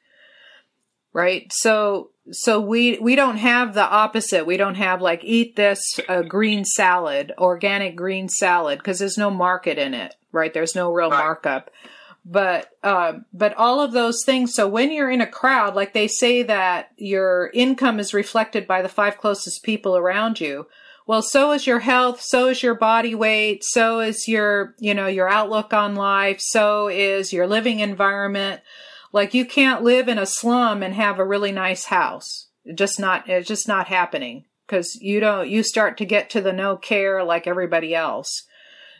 Right? 1.12 1.52
So 1.52 2.10
so 2.30 2.60
we 2.60 2.98
we 2.98 3.16
don't 3.16 3.36
have 3.36 3.74
the 3.74 3.86
opposite. 3.86 4.46
We 4.46 4.56
don't 4.56 4.76
have 4.76 5.02
like 5.02 5.22
eat 5.24 5.56
this 5.56 5.80
uh, 6.08 6.22
green 6.22 6.64
salad, 6.64 7.32
organic 7.38 7.96
green 7.96 8.28
salad 8.28 8.78
because 8.78 8.98
there's 8.98 9.18
no 9.18 9.30
market 9.30 9.78
in 9.78 9.94
it, 9.94 10.14
right? 10.32 10.52
There's 10.52 10.74
no 10.74 10.92
real 10.92 11.10
Right. 11.10 11.18
markup. 11.18 11.70
But 12.24 12.70
uh, 12.82 13.18
but 13.34 13.52
all 13.54 13.80
of 13.80 13.92
those 13.92 14.22
things. 14.24 14.54
So 14.54 14.66
when 14.66 14.90
you're 14.90 15.10
in 15.10 15.20
a 15.20 15.26
crowd, 15.26 15.74
like 15.74 15.92
they 15.92 16.08
say 16.08 16.42
that 16.44 16.92
your 16.96 17.50
income 17.52 18.00
is 18.00 18.14
reflected 18.14 18.66
by 18.66 18.80
the 18.80 18.88
five 18.88 19.18
closest 19.18 19.62
people 19.62 19.94
around 19.96 20.40
you. 20.40 20.66
Well, 21.06 21.20
so 21.20 21.52
is 21.52 21.66
your 21.66 21.80
health, 21.80 22.22
so 22.22 22.48
is 22.48 22.62
your 22.62 22.74
body 22.74 23.14
weight, 23.14 23.62
so 23.62 24.00
is 24.00 24.26
your, 24.26 24.74
you 24.78 24.94
know, 24.94 25.06
your 25.06 25.28
outlook 25.28 25.74
on 25.74 25.96
life, 25.96 26.38
so 26.40 26.88
is 26.88 27.30
your 27.30 27.46
living 27.46 27.80
environment. 27.80 28.62
Like 29.14 29.32
you 29.32 29.46
can't 29.46 29.84
live 29.84 30.08
in 30.08 30.18
a 30.18 30.26
slum 30.26 30.82
and 30.82 30.92
have 30.92 31.20
a 31.20 31.24
really 31.24 31.52
nice 31.52 31.84
house. 31.84 32.48
Just 32.74 32.98
not, 32.98 33.28
it's 33.28 33.46
just 33.46 33.68
not 33.68 33.86
happening 33.86 34.44
because 34.66 34.96
you 34.96 35.20
don't, 35.20 35.48
you 35.48 35.62
start 35.62 35.96
to 35.98 36.04
get 36.04 36.28
to 36.30 36.40
the 36.40 36.52
no 36.52 36.76
care 36.76 37.22
like 37.22 37.46
everybody 37.46 37.94
else. 37.94 38.42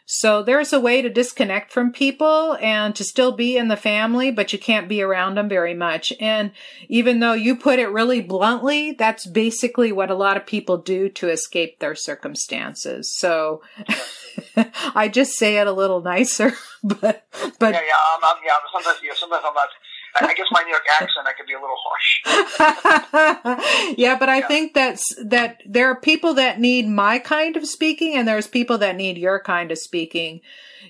So 0.06 0.42
there's 0.42 0.72
a 0.72 0.78
way 0.78 1.02
to 1.02 1.08
disconnect 1.08 1.72
from 1.72 1.90
people 1.90 2.56
and 2.60 2.94
to 2.94 3.02
still 3.02 3.32
be 3.32 3.56
in 3.56 3.66
the 3.66 3.76
family, 3.76 4.30
but 4.30 4.52
you 4.52 4.58
can't 4.58 4.88
be 4.88 5.02
around 5.02 5.34
them 5.34 5.48
very 5.48 5.74
much. 5.74 6.12
And 6.20 6.52
even 6.88 7.18
though 7.18 7.32
you 7.32 7.56
put 7.56 7.80
it 7.80 7.88
really 7.88 8.20
bluntly, 8.20 8.92
that's 8.92 9.26
basically 9.26 9.90
what 9.90 10.12
a 10.12 10.14
lot 10.14 10.36
of 10.36 10.46
people 10.46 10.76
do 10.76 11.08
to 11.08 11.28
escape 11.28 11.80
their 11.80 11.96
circumstances. 11.96 13.12
So 13.16 13.62
I 14.94 15.08
just 15.08 15.32
say 15.32 15.56
it 15.56 15.66
a 15.66 15.72
little 15.72 16.02
nicer, 16.02 16.52
but, 16.84 17.26
but 17.58 17.72
Yeah, 17.74 17.80
yeah, 17.80 17.94
I'm, 18.14 18.24
I'm, 18.24 18.42
yeah. 18.44 18.52
Sometimes, 18.70 18.98
yeah, 19.02 19.12
sometimes 19.16 19.44
I'm 19.44 19.54
not. 19.54 19.70
I 20.16 20.26
I 20.26 20.34
guess 20.34 20.46
my 20.50 20.62
New 20.62 20.70
York 20.70 20.84
accent, 20.90 21.26
I 21.26 21.32
could 21.32 21.46
be 21.46 21.54
a 21.54 21.60
little 21.60 21.76
harsh. 21.78 23.94
yeah, 23.98 24.16
but 24.18 24.28
I 24.28 24.38
Yeah. 24.38 24.48
think 24.48 24.74
that's 24.74 25.14
that 25.24 25.62
there 25.66 25.88
are 25.90 26.00
people 26.00 26.34
that 26.34 26.60
need 26.60 26.88
my 26.88 27.18
kind 27.18 27.56
of 27.56 27.66
speaking 27.66 28.14
and 28.14 28.26
there's 28.26 28.46
people 28.46 28.78
that 28.78 28.96
need 28.96 29.18
your 29.18 29.40
kind 29.40 29.70
of 29.72 29.78
speaking. 29.78 30.40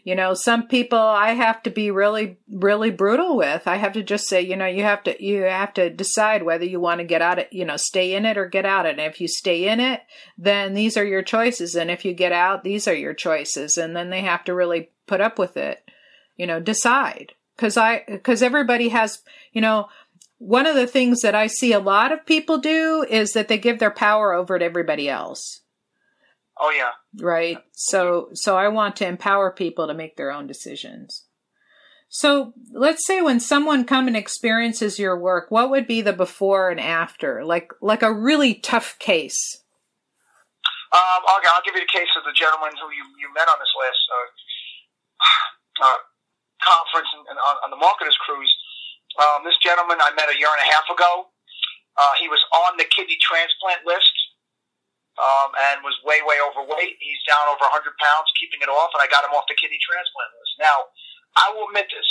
You 0.03 0.15
know, 0.15 0.35
some 0.35 0.67
people 0.67 0.99
I 0.99 1.33
have 1.33 1.63
to 1.63 1.71
be 1.71 1.91
really 1.91 2.37
really 2.51 2.91
brutal 2.91 3.37
with. 3.37 3.67
I 3.67 3.77
have 3.77 3.93
to 3.95 4.03
just 4.03 4.29
say, 4.29 4.43
you 4.43 4.57
know, 4.57 4.67
you 4.67 4.83
have 4.83 5.03
to 5.05 5.25
you 5.25 5.43
have 5.43 5.73
to 5.75 5.89
decide 5.89 6.43
whether 6.43 6.65
you 6.65 6.81
want 6.81 6.99
to 6.99 7.05
get 7.05 7.23
out 7.23 7.39
of, 7.39 7.47
you 7.51 7.65
know, 7.65 7.77
stay 7.77 8.15
in 8.15 8.27
it 8.27 8.37
or 8.37 8.47
get 8.47 8.67
out 8.67 8.87
of 8.87 8.91
it. 8.91 9.01
And 9.01 9.13
if 9.13 9.21
you 9.21 9.29
stay 9.29 9.69
in 9.69 9.81
it, 9.81 10.03
then 10.37 10.75
these 10.75 10.97
are 10.97 11.05
your 11.05 11.23
choices 11.23 11.75
and 11.77 11.91
if 11.91 12.05
you 12.05 12.13
get 12.13 12.33
out, 12.33 12.65
these 12.65 12.87
are 12.89 12.95
your 12.95 13.15
choices 13.15 13.79
and 13.79 13.97
then 13.97 14.11
they 14.11 14.23
have 14.23 14.45
to 14.45 14.55
really 14.55 14.91
put 15.07 15.21
up 15.21 15.39
with 15.39 15.57
it. 15.57 15.89
You 16.37 16.47
know, 16.47 16.61
decide 16.61 17.33
cuz 17.57 17.77
I 17.77 18.01
cuz 18.23 18.43
everybody 18.43 18.89
has, 18.89 19.23
you 19.53 19.61
know, 19.61 19.89
one 20.39 20.67
of 20.67 20.75
the 20.75 20.87
things 20.87 21.23
that 21.23 21.35
I 21.35 21.47
see 21.47 21.73
a 21.73 21.79
lot 21.79 22.13
of 22.13 22.27
people 22.27 22.59
do 22.59 23.05
is 23.09 23.33
that 23.33 23.49
they 23.49 23.59
give 23.59 23.79
their 23.79 23.91
power 23.91 24.35
over 24.35 24.59
to 24.59 24.65
everybody 24.65 25.09
else, 25.09 25.63
Oh 26.59 26.71
yeah. 26.71 26.91
right? 27.25 27.59
So, 27.73 28.29
so 28.35 28.57
I 28.57 28.69
want 28.69 28.97
to 28.97 29.07
empower 29.07 29.51
people 29.51 29.87
to 29.87 29.95
make 29.95 30.17
their 30.17 30.31
own 30.31 30.47
decisions. 30.47 31.25
So, 32.09 32.53
let's 32.73 33.07
say 33.07 33.23
when 33.23 33.41
someone 33.41 33.85
come 33.85 34.07
and 34.07 34.17
experiences 34.17 34.99
your 34.99 35.19
work, 35.19 35.51
what 35.51 35.71
would 35.71 35.87
be 35.87 36.01
the 36.01 36.13
before 36.13 36.71
and 36.71 36.79
after? 36.79 37.45
Like, 37.45 37.73
like 37.81 38.03
a 38.03 38.13
really 38.13 38.55
tough 38.55 38.99
case. 38.99 39.63
Um, 40.93 41.23
okay, 41.39 41.49
I'll 41.51 41.65
give 41.65 41.75
you 41.75 41.81
the 41.81 41.91
case 41.91 42.13
of 42.17 42.23
the 42.23 42.37
gentleman 42.39 42.71
who 42.79 42.87
you, 42.95 43.03
you 43.19 43.33
met 43.35 43.49
on 43.49 43.57
this 43.59 43.75
last 43.81 44.03
uh, 44.15 44.29
uh, 45.87 45.99
conference 46.65 47.09
and, 47.13 47.25
and 47.29 47.39
on, 47.39 47.55
on 47.69 47.71
the 47.71 47.79
marketers 47.79 48.17
cruise. 48.25 48.51
Um, 49.21 49.45
this 49.47 49.57
gentleman 49.63 50.01
I 50.01 50.11
met 50.17 50.33
a 50.33 50.37
year 50.37 50.51
and 50.51 50.63
a 50.65 50.69
half 50.73 50.89
ago. 50.91 51.31
Uh, 51.95 52.15
he 52.19 52.27
was 52.27 52.43
on 52.51 52.75
the 52.81 52.89
kidney 52.91 53.21
transplant 53.23 53.87
list 53.87 54.11
um, 55.21 55.55
and 55.71 55.87
was 55.87 55.95
way, 56.03 56.19
way 56.27 56.43
overweight. 56.43 56.99
He's 56.99 57.23
down 57.29 57.47
over 57.47 57.63
100 57.71 57.87
pounds, 58.03 58.27
keeping 58.35 58.59
it 58.65 58.71
off, 58.73 58.91
and 58.99 59.03
I 59.05 59.07
got 59.07 59.23
him 59.23 59.31
off 59.37 59.47
the 59.47 59.55
kidney 59.55 59.79
transplant 59.79 60.31
list. 60.35 60.53
Now, 60.59 60.77
I 61.39 61.55
will 61.55 61.71
admit 61.71 61.87
this, 61.93 62.09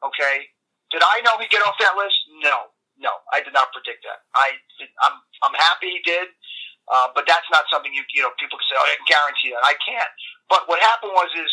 okay? 0.00 0.48
Did 0.88 1.04
I 1.04 1.20
know 1.20 1.36
he'd 1.36 1.52
get 1.52 1.60
off 1.68 1.76
that 1.84 2.00
list? 2.00 2.16
No, 2.40 2.72
no, 2.96 3.12
I 3.36 3.44
did 3.44 3.52
not 3.52 3.76
predict 3.76 4.08
that. 4.08 4.24
I, 4.32 4.56
I'm, 5.04 5.20
I'm 5.44 5.56
happy 5.60 6.00
he 6.00 6.02
did. 6.06 6.32
Uh, 6.86 7.10
but 7.18 7.26
that's 7.26 7.46
not 7.50 7.66
something 7.66 7.90
you 7.90 8.06
you 8.14 8.22
know 8.22 8.30
people 8.38 8.54
can 8.54 8.66
say 8.70 8.78
oh 8.78 8.86
I 8.86 8.94
can 8.94 9.10
guarantee 9.10 9.50
that 9.50 9.64
I 9.66 9.74
can't. 9.82 10.12
But 10.46 10.70
what 10.70 10.78
happened 10.78 11.18
was 11.18 11.26
is 11.34 11.50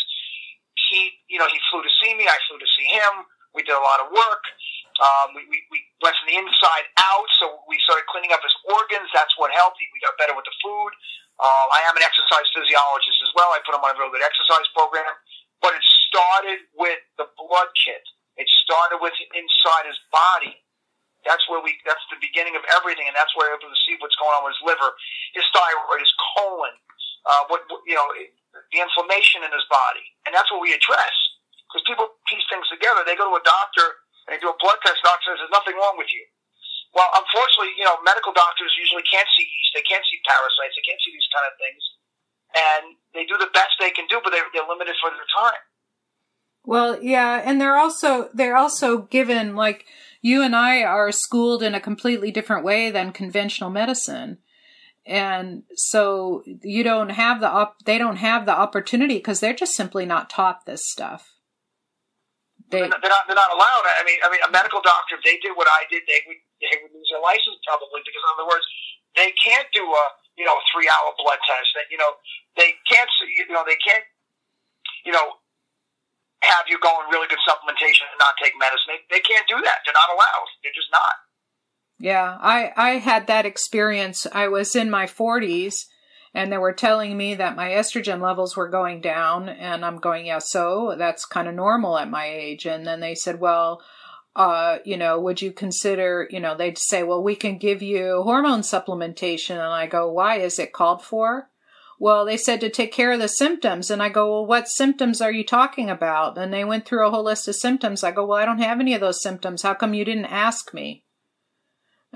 he 0.91 1.13
you 1.29 1.39
know 1.39 1.47
he 1.51 1.59
flew 1.71 1.83
to 1.83 1.93
see 2.03 2.15
me. 2.17 2.27
I 2.27 2.37
flew 2.49 2.59
to 2.59 2.71
see 2.79 2.87
him. 2.89 3.27
We 3.55 3.63
did 3.63 3.75
a 3.77 3.83
lot 3.83 4.01
of 4.03 4.11
work. 4.11 4.43
Um, 5.01 5.33
we, 5.37 5.45
we 5.49 5.57
we 5.71 5.79
went 6.03 6.15
from 6.19 6.27
the 6.29 6.37
inside 6.37 6.85
out 7.01 7.27
so 7.41 7.61
we 7.69 7.77
started 7.85 8.05
cleaning 8.09 8.33
up 8.35 8.41
his 8.43 8.53
organs. 8.69 9.09
That's 9.13 9.33
what 9.37 9.51
helped. 9.53 9.79
We 9.81 9.99
got 10.03 10.15
better 10.21 10.35
with 10.37 10.45
the 10.47 10.55
food. 10.63 10.91
Uh, 11.41 11.65
I 11.73 11.81
am 11.89 11.97
an 11.97 12.05
exercise 12.05 12.45
physiologist 12.53 13.19
as 13.25 13.31
well. 13.35 13.49
I 13.55 13.59
put 13.65 13.73
him 13.75 13.83
on 13.83 13.95
a 13.95 13.99
real 13.99 14.13
good 14.13 14.25
exercise 14.25 14.67
program. 14.77 15.09
But 15.61 15.73
it 15.75 15.85
started 16.11 16.59
with 16.77 16.99
the 17.17 17.25
blood 17.39 17.71
kit. 17.79 18.03
It 18.37 18.47
started 18.65 18.99
with 19.01 19.15
inside 19.33 19.87
his 19.89 19.99
body. 20.13 20.53
That's 21.27 21.43
where 21.51 21.59
we. 21.59 21.75
That's 21.83 22.03
the 22.11 22.19
beginning 22.21 22.55
of 22.55 22.63
everything, 22.71 23.07
and 23.11 23.15
that's 23.15 23.31
where 23.35 23.51
we're 23.51 23.59
able 23.59 23.71
to 23.71 23.81
see 23.83 23.99
what's 23.99 24.15
going 24.15 24.31
on 24.35 24.43
with 24.47 24.55
his 24.55 24.63
liver, 24.63 24.91
his 25.35 25.43
thyroid, 25.51 25.99
his 25.99 26.13
colon, 26.35 26.75
uh, 27.27 27.43
what 27.51 27.67
what- 27.67 27.83
you 27.87 27.95
know, 27.95 28.07
the 28.15 28.79
inflammation 28.79 29.43
in 29.43 29.51
his 29.51 29.65
body, 29.67 30.12
and 30.33 30.41
that's 30.41 30.49
what 30.49 30.65
we 30.65 30.73
address. 30.73 31.13
Because 31.69 31.85
people 31.85 32.09
piece 32.25 32.41
things 32.49 32.65
together. 32.73 33.05
They 33.05 33.13
go 33.13 33.29
to 33.29 33.37
a 33.37 33.45
doctor 33.45 34.01
and 34.25 34.33
they 34.33 34.41
do 34.41 34.49
a 34.49 34.57
blood 34.57 34.81
test. 34.81 34.97
Doctor 35.05 35.37
says 35.37 35.45
there's 35.45 35.53
nothing 35.53 35.77
wrong 35.77 35.93
with 36.01 36.09
you. 36.09 36.25
Well, 36.97 37.05
unfortunately, 37.13 37.77
you 37.77 37.85
know, 37.85 38.01
medical 38.01 38.33
doctors 38.33 38.73
usually 38.73 39.05
can't 39.05 39.29
see 39.37 39.45
yeast. 39.45 39.77
They 39.77 39.85
can't 39.85 40.01
see 40.09 40.17
parasites. 40.25 40.73
They 40.73 40.85
can't 40.85 41.01
see 41.05 41.13
these 41.13 41.29
kind 41.29 41.45
of 41.45 41.53
things, 41.57 41.83
and 42.53 42.83
they 43.13 43.25
do 43.25 43.37
the 43.37 43.49
best 43.53 43.77
they 43.77 43.93
can 43.93 44.05
do, 44.09 44.21
but 44.21 44.29
they're, 44.29 44.45
they're 44.53 44.69
limited 44.69 44.93
for 45.01 45.09
their 45.09 45.25
time. 45.33 45.61
Well, 46.65 47.01
yeah, 47.01 47.41
and 47.43 47.59
they're 47.59 47.77
also 47.77 48.29
they're 48.33 48.55
also 48.55 49.09
given 49.09 49.55
like 49.55 49.85
you 50.21 50.41
and 50.41 50.55
I 50.55 50.83
are 50.83 51.11
schooled 51.11 51.63
in 51.63 51.75
a 51.75 51.81
completely 51.81 52.31
different 52.31 52.63
way 52.63 52.91
than 52.91 53.11
conventional 53.11 53.69
medicine. 53.69 54.37
And 55.05 55.63
so 55.75 56.43
you 56.63 56.83
don't 56.83 57.11
have 57.11 57.41
the 57.43 57.49
op- 57.51 57.83
they 57.83 57.97
don't 57.97 58.23
have 58.23 58.45
the 58.45 58.55
opportunity 58.55 59.19
because 59.19 59.39
they're 59.39 59.53
just 59.53 59.75
simply 59.75 60.05
not 60.05 60.29
taught 60.29 60.65
this 60.65 60.81
stuff. 60.87 61.27
They 62.71 62.79
They're 62.79 62.89
not, 62.89 63.03
they're 63.03 63.37
not, 63.37 63.51
allowed. 63.53 63.83
I 63.85 64.03
mean, 64.07 64.17
I 64.23 64.31
mean, 64.31 64.39
a 64.47 64.49
medical 64.49 64.79
doctor, 64.81 65.19
if 65.19 65.23
they 65.27 65.37
did 65.43 65.53
what 65.53 65.67
I 65.67 65.85
did, 65.91 66.07
they 66.07 66.23
would, 66.25 66.39
they 66.63 66.73
would 66.81 66.95
lose 66.95 67.05
their 67.11 67.21
license 67.21 67.59
probably 67.67 68.01
because, 68.01 68.23
in 68.23 68.31
other 68.33 68.47
words, 68.47 68.65
they 69.13 69.29
can't 69.37 69.67
do 69.75 69.83
a, 69.83 70.05
you 70.39 70.47
know, 70.47 70.55
three 70.71 70.87
hour 70.87 71.11
blood 71.19 71.37
test. 71.45 71.69
That, 71.75 71.91
you 71.91 71.99
know, 71.99 72.17
they 72.55 72.73
can't, 72.87 73.11
you 73.27 73.51
know, 73.53 73.67
they 73.67 73.77
can't, 73.83 74.07
you 75.05 75.11
know, 75.11 75.37
have 76.47 76.65
you 76.71 76.79
go 76.79 76.89
on 76.89 77.11
really 77.11 77.27
good 77.27 77.43
supplementation 77.43 78.07
and 78.07 78.19
not 78.19 78.39
take 78.39 78.55
medicine. 78.55 78.95
They, 78.95 79.19
they 79.19 79.23
can't 79.23 79.45
do 79.51 79.59
that. 79.63 79.83
They're 79.83 79.95
not 79.95 80.09
allowed. 80.09 80.47
They're 80.63 80.75
just 80.75 80.89
not. 80.89 81.13
Yeah, 81.99 82.37
I 82.39 82.71
I 82.75 82.89
had 82.97 83.27
that 83.27 83.45
experience. 83.45 84.27
I 84.31 84.47
was 84.47 84.75
in 84.75 84.89
my 84.89 85.05
40s 85.05 85.85
and 86.33 86.51
they 86.51 86.57
were 86.57 86.73
telling 86.73 87.15
me 87.15 87.35
that 87.35 87.55
my 87.55 87.69
estrogen 87.69 88.21
levels 88.21 88.57
were 88.57 88.67
going 88.67 89.01
down 89.01 89.47
and 89.49 89.85
I'm 89.85 89.97
going, 89.97 90.25
"Yeah, 90.25 90.39
so 90.39 90.95
that's 90.97 91.25
kind 91.25 91.47
of 91.47 91.55
normal 91.55 91.97
at 91.97 92.09
my 92.09 92.25
age." 92.27 92.65
And 92.65 92.85
then 92.85 92.99
they 92.99 93.15
said, 93.15 93.39
"Well, 93.39 93.81
uh, 94.35 94.79
you 94.83 94.97
know, 94.97 95.19
would 95.19 95.41
you 95.41 95.51
consider, 95.51 96.27
you 96.31 96.39
know, 96.39 96.55
they'd 96.55 96.77
say, 96.77 97.03
"Well, 97.03 97.23
we 97.23 97.35
can 97.35 97.57
give 97.57 97.81
you 97.83 98.23
hormone 98.23 98.61
supplementation." 98.61 99.51
And 99.51 99.61
I 99.61 99.85
go, 99.87 100.11
"Why 100.11 100.37
is 100.37 100.59
it 100.59 100.73
called 100.73 101.03
for?" 101.03 101.49
Well, 101.99 102.25
they 102.25 102.37
said 102.37 102.59
to 102.61 102.69
take 102.69 102.91
care 102.91 103.13
of 103.13 103.19
the 103.19 103.29
symptoms. 103.29 103.89
And 103.89 104.03
I 104.03 104.09
go, 104.09 104.29
Well, 104.29 104.45
what 104.45 104.67
symptoms 104.67 105.21
are 105.21 105.31
you 105.31 105.45
talking 105.45 105.89
about? 105.89 106.37
And 106.37 106.51
they 106.51 106.65
went 106.65 106.85
through 106.85 107.07
a 107.07 107.09
whole 107.09 107.23
list 107.23 107.47
of 107.47 107.55
symptoms. 107.55 108.03
I 108.03 108.11
go, 108.11 108.25
Well, 108.25 108.39
I 108.39 108.45
don't 108.45 108.59
have 108.59 108.81
any 108.81 108.93
of 108.93 108.99
those 108.99 109.21
symptoms. 109.21 109.61
How 109.61 109.73
come 109.73 109.93
you 109.93 110.03
didn't 110.03 110.25
ask 110.25 110.73
me? 110.73 111.05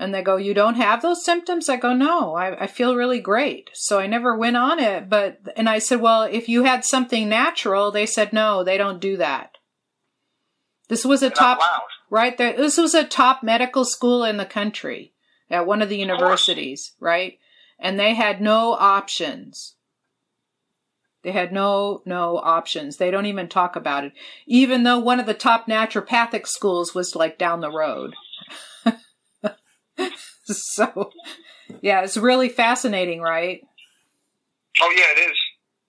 And 0.00 0.14
they 0.14 0.22
go, 0.22 0.36
You 0.36 0.54
don't 0.54 0.76
have 0.76 1.02
those 1.02 1.24
symptoms? 1.24 1.68
I 1.68 1.76
go, 1.76 1.92
No, 1.92 2.34
I, 2.36 2.64
I 2.64 2.66
feel 2.68 2.94
really 2.94 3.20
great. 3.20 3.70
So 3.74 3.98
I 3.98 4.06
never 4.06 4.36
went 4.36 4.56
on 4.56 4.78
it. 4.78 5.10
But, 5.10 5.40
and 5.56 5.68
I 5.68 5.80
said, 5.80 6.00
Well, 6.00 6.22
if 6.22 6.48
you 6.48 6.62
had 6.62 6.84
something 6.84 7.28
natural, 7.28 7.90
they 7.90 8.06
said, 8.06 8.32
No, 8.32 8.62
they 8.62 8.78
don't 8.78 9.00
do 9.00 9.16
that. 9.16 9.58
This 10.88 11.04
was 11.04 11.22
a 11.22 11.26
They're 11.28 11.36
top, 11.36 11.60
right 12.10 12.38
there. 12.38 12.56
This 12.56 12.78
was 12.78 12.94
a 12.94 13.04
top 13.04 13.42
medical 13.42 13.84
school 13.84 14.24
in 14.24 14.36
the 14.36 14.46
country 14.46 15.12
at 15.50 15.66
one 15.66 15.82
of 15.82 15.88
the 15.88 15.98
universities, 15.98 16.92
right? 17.00 17.38
And 17.78 17.98
they 17.98 18.14
had 18.14 18.40
no 18.40 18.72
options. 18.72 19.74
They 21.22 21.32
had 21.32 21.52
no 21.52 22.02
no 22.06 22.38
options. 22.38 22.96
They 22.96 23.10
don't 23.10 23.26
even 23.26 23.48
talk 23.48 23.76
about 23.76 24.04
it. 24.04 24.12
Even 24.46 24.84
though 24.84 24.98
one 24.98 25.18
of 25.20 25.26
the 25.26 25.34
top 25.34 25.66
naturopathic 25.66 26.46
schools 26.46 26.94
was 26.94 27.16
like 27.16 27.36
down 27.36 27.60
the 27.60 27.70
road. 27.70 28.14
so 30.44 31.10
yeah, 31.80 32.02
it's 32.02 32.16
really 32.16 32.48
fascinating, 32.48 33.20
right? 33.20 33.60
Oh 34.80 34.94
yeah, 34.96 35.22
it 35.22 35.30
is. 35.30 35.38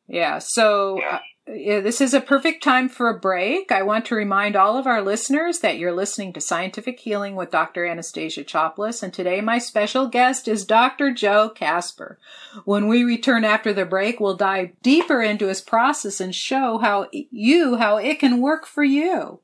Yeah. 0.08 0.40
So 0.40 1.00
yeah. 1.00 1.16
Uh, 1.16 1.20
yeah, 1.52 1.80
this 1.80 2.00
is 2.00 2.14
a 2.14 2.22
perfect 2.22 2.64
time 2.64 2.90
for 2.90 3.10
a 3.10 3.20
break. 3.20 3.72
I 3.72 3.82
want 3.82 4.06
to 4.06 4.16
remind 4.16 4.56
all 4.56 4.78
of 4.78 4.86
our 4.86 5.02
listeners 5.02 5.60
that 5.60 5.80
you're 5.80 5.96
listening 5.96 6.32
to 6.34 6.42
Scientific 6.42 7.00
Healing 7.00 7.36
with 7.36 7.50
Dr. 7.50 7.86
Anastasia 7.86 8.44
Chopelas, 8.44 9.02
and 9.02 9.12
today 9.12 9.42
my 9.42 9.58
special 9.58 10.08
guest 10.08 10.48
is 10.48 10.64
Dr. 10.64 11.12
Joe 11.12 11.50
Kasper. 11.50 12.20
When 12.66 12.88
we 12.88 13.04
return 13.04 13.46
after 13.46 13.74
the 13.74 13.86
break, 13.86 14.20
we'll 14.20 14.36
dive 14.36 14.72
deeper 14.84 15.24
into 15.24 15.48
his 15.48 15.62
process 15.62 16.22
and 16.22 16.36
show 16.36 16.78
how 16.78 17.08
you 17.12 17.78
how 17.78 17.98
it 17.98 18.20
can 18.20 18.42
work 18.42 18.68
for 18.68 18.84
you. 18.84 19.40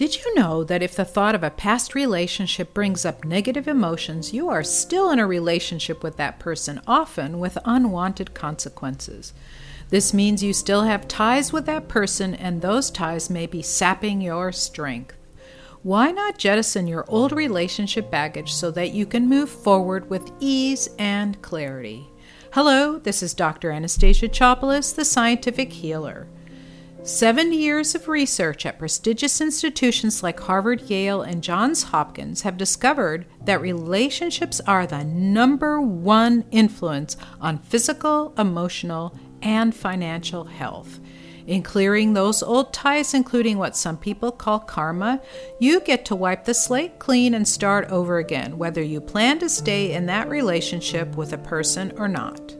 Did 0.00 0.16
you 0.16 0.34
know 0.34 0.64
that 0.64 0.82
if 0.82 0.96
the 0.96 1.04
thought 1.04 1.34
of 1.34 1.42
a 1.44 1.50
past 1.50 1.94
relationship 1.94 2.72
brings 2.72 3.04
up 3.04 3.22
negative 3.22 3.68
emotions, 3.68 4.32
you 4.32 4.48
are 4.48 4.64
still 4.64 5.10
in 5.10 5.18
a 5.18 5.26
relationship 5.26 6.02
with 6.02 6.16
that 6.16 6.38
person, 6.38 6.80
often 6.86 7.38
with 7.38 7.58
unwanted 7.66 8.32
consequences? 8.32 9.34
This 9.90 10.14
means 10.14 10.42
you 10.42 10.54
still 10.54 10.84
have 10.84 11.06
ties 11.06 11.52
with 11.52 11.66
that 11.66 11.86
person, 11.86 12.34
and 12.34 12.62
those 12.62 12.90
ties 12.90 13.28
may 13.28 13.46
be 13.46 13.60
sapping 13.60 14.22
your 14.22 14.52
strength. 14.52 15.16
Why 15.82 16.12
not 16.12 16.38
jettison 16.38 16.86
your 16.86 17.04
old 17.06 17.32
relationship 17.32 18.10
baggage 18.10 18.54
so 18.54 18.70
that 18.70 18.92
you 18.92 19.04
can 19.04 19.28
move 19.28 19.50
forward 19.50 20.08
with 20.08 20.32
ease 20.40 20.88
and 20.98 21.42
clarity? 21.42 22.06
Hello, 22.54 22.96
this 22.96 23.22
is 23.22 23.34
Dr. 23.34 23.70
Anastasia 23.70 24.28
Chopelas, 24.28 24.94
the 24.94 25.04
scientific 25.04 25.74
healer. 25.74 26.26
Seven 27.02 27.54
years 27.54 27.94
of 27.94 28.08
research 28.08 28.66
at 28.66 28.78
prestigious 28.78 29.40
institutions 29.40 30.22
like 30.22 30.38
Harvard, 30.38 30.82
Yale, 30.82 31.22
and 31.22 31.42
Johns 31.42 31.84
Hopkins 31.84 32.42
have 32.42 32.58
discovered 32.58 33.24
that 33.42 33.62
relationships 33.62 34.60
are 34.66 34.86
the 34.86 35.02
number 35.04 35.80
one 35.80 36.44
influence 36.50 37.16
on 37.40 37.58
physical, 37.58 38.34
emotional, 38.36 39.16
and 39.40 39.74
financial 39.74 40.44
health. 40.44 41.00
In 41.46 41.62
clearing 41.62 42.12
those 42.12 42.42
old 42.42 42.74
ties, 42.74 43.14
including 43.14 43.56
what 43.56 43.76
some 43.76 43.96
people 43.96 44.30
call 44.30 44.58
karma, 44.58 45.22
you 45.58 45.80
get 45.80 46.04
to 46.04 46.14
wipe 46.14 46.44
the 46.44 46.52
slate 46.52 46.98
clean 46.98 47.32
and 47.32 47.48
start 47.48 47.90
over 47.90 48.18
again, 48.18 48.58
whether 48.58 48.82
you 48.82 49.00
plan 49.00 49.38
to 49.38 49.48
stay 49.48 49.92
in 49.92 50.04
that 50.06 50.28
relationship 50.28 51.16
with 51.16 51.32
a 51.32 51.38
person 51.38 51.94
or 51.96 52.08
not. 52.08 52.59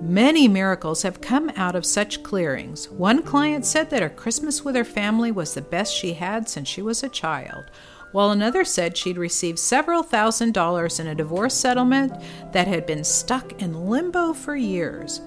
Many 0.00 0.48
miracles 0.48 1.02
have 1.02 1.20
come 1.20 1.50
out 1.56 1.74
of 1.76 1.86
such 1.86 2.22
clearings. 2.22 2.90
One 2.90 3.22
client 3.22 3.64
said 3.64 3.90
that 3.90 4.02
her 4.02 4.08
Christmas 4.08 4.64
with 4.64 4.74
her 4.74 4.84
family 4.84 5.30
was 5.32 5.54
the 5.54 5.62
best 5.62 5.94
she 5.94 6.14
had 6.14 6.48
since 6.48 6.68
she 6.68 6.82
was 6.82 7.02
a 7.02 7.08
child, 7.08 7.64
while 8.12 8.30
another 8.30 8.64
said 8.64 8.96
she'd 8.96 9.16
received 9.16 9.58
several 9.58 10.02
thousand 10.02 10.52
dollars 10.52 11.00
in 11.00 11.06
a 11.06 11.14
divorce 11.14 11.54
settlement 11.54 12.12
that 12.52 12.68
had 12.68 12.86
been 12.86 13.04
stuck 13.04 13.60
in 13.62 13.86
limbo 13.86 14.32
for 14.32 14.56
years, 14.56 15.20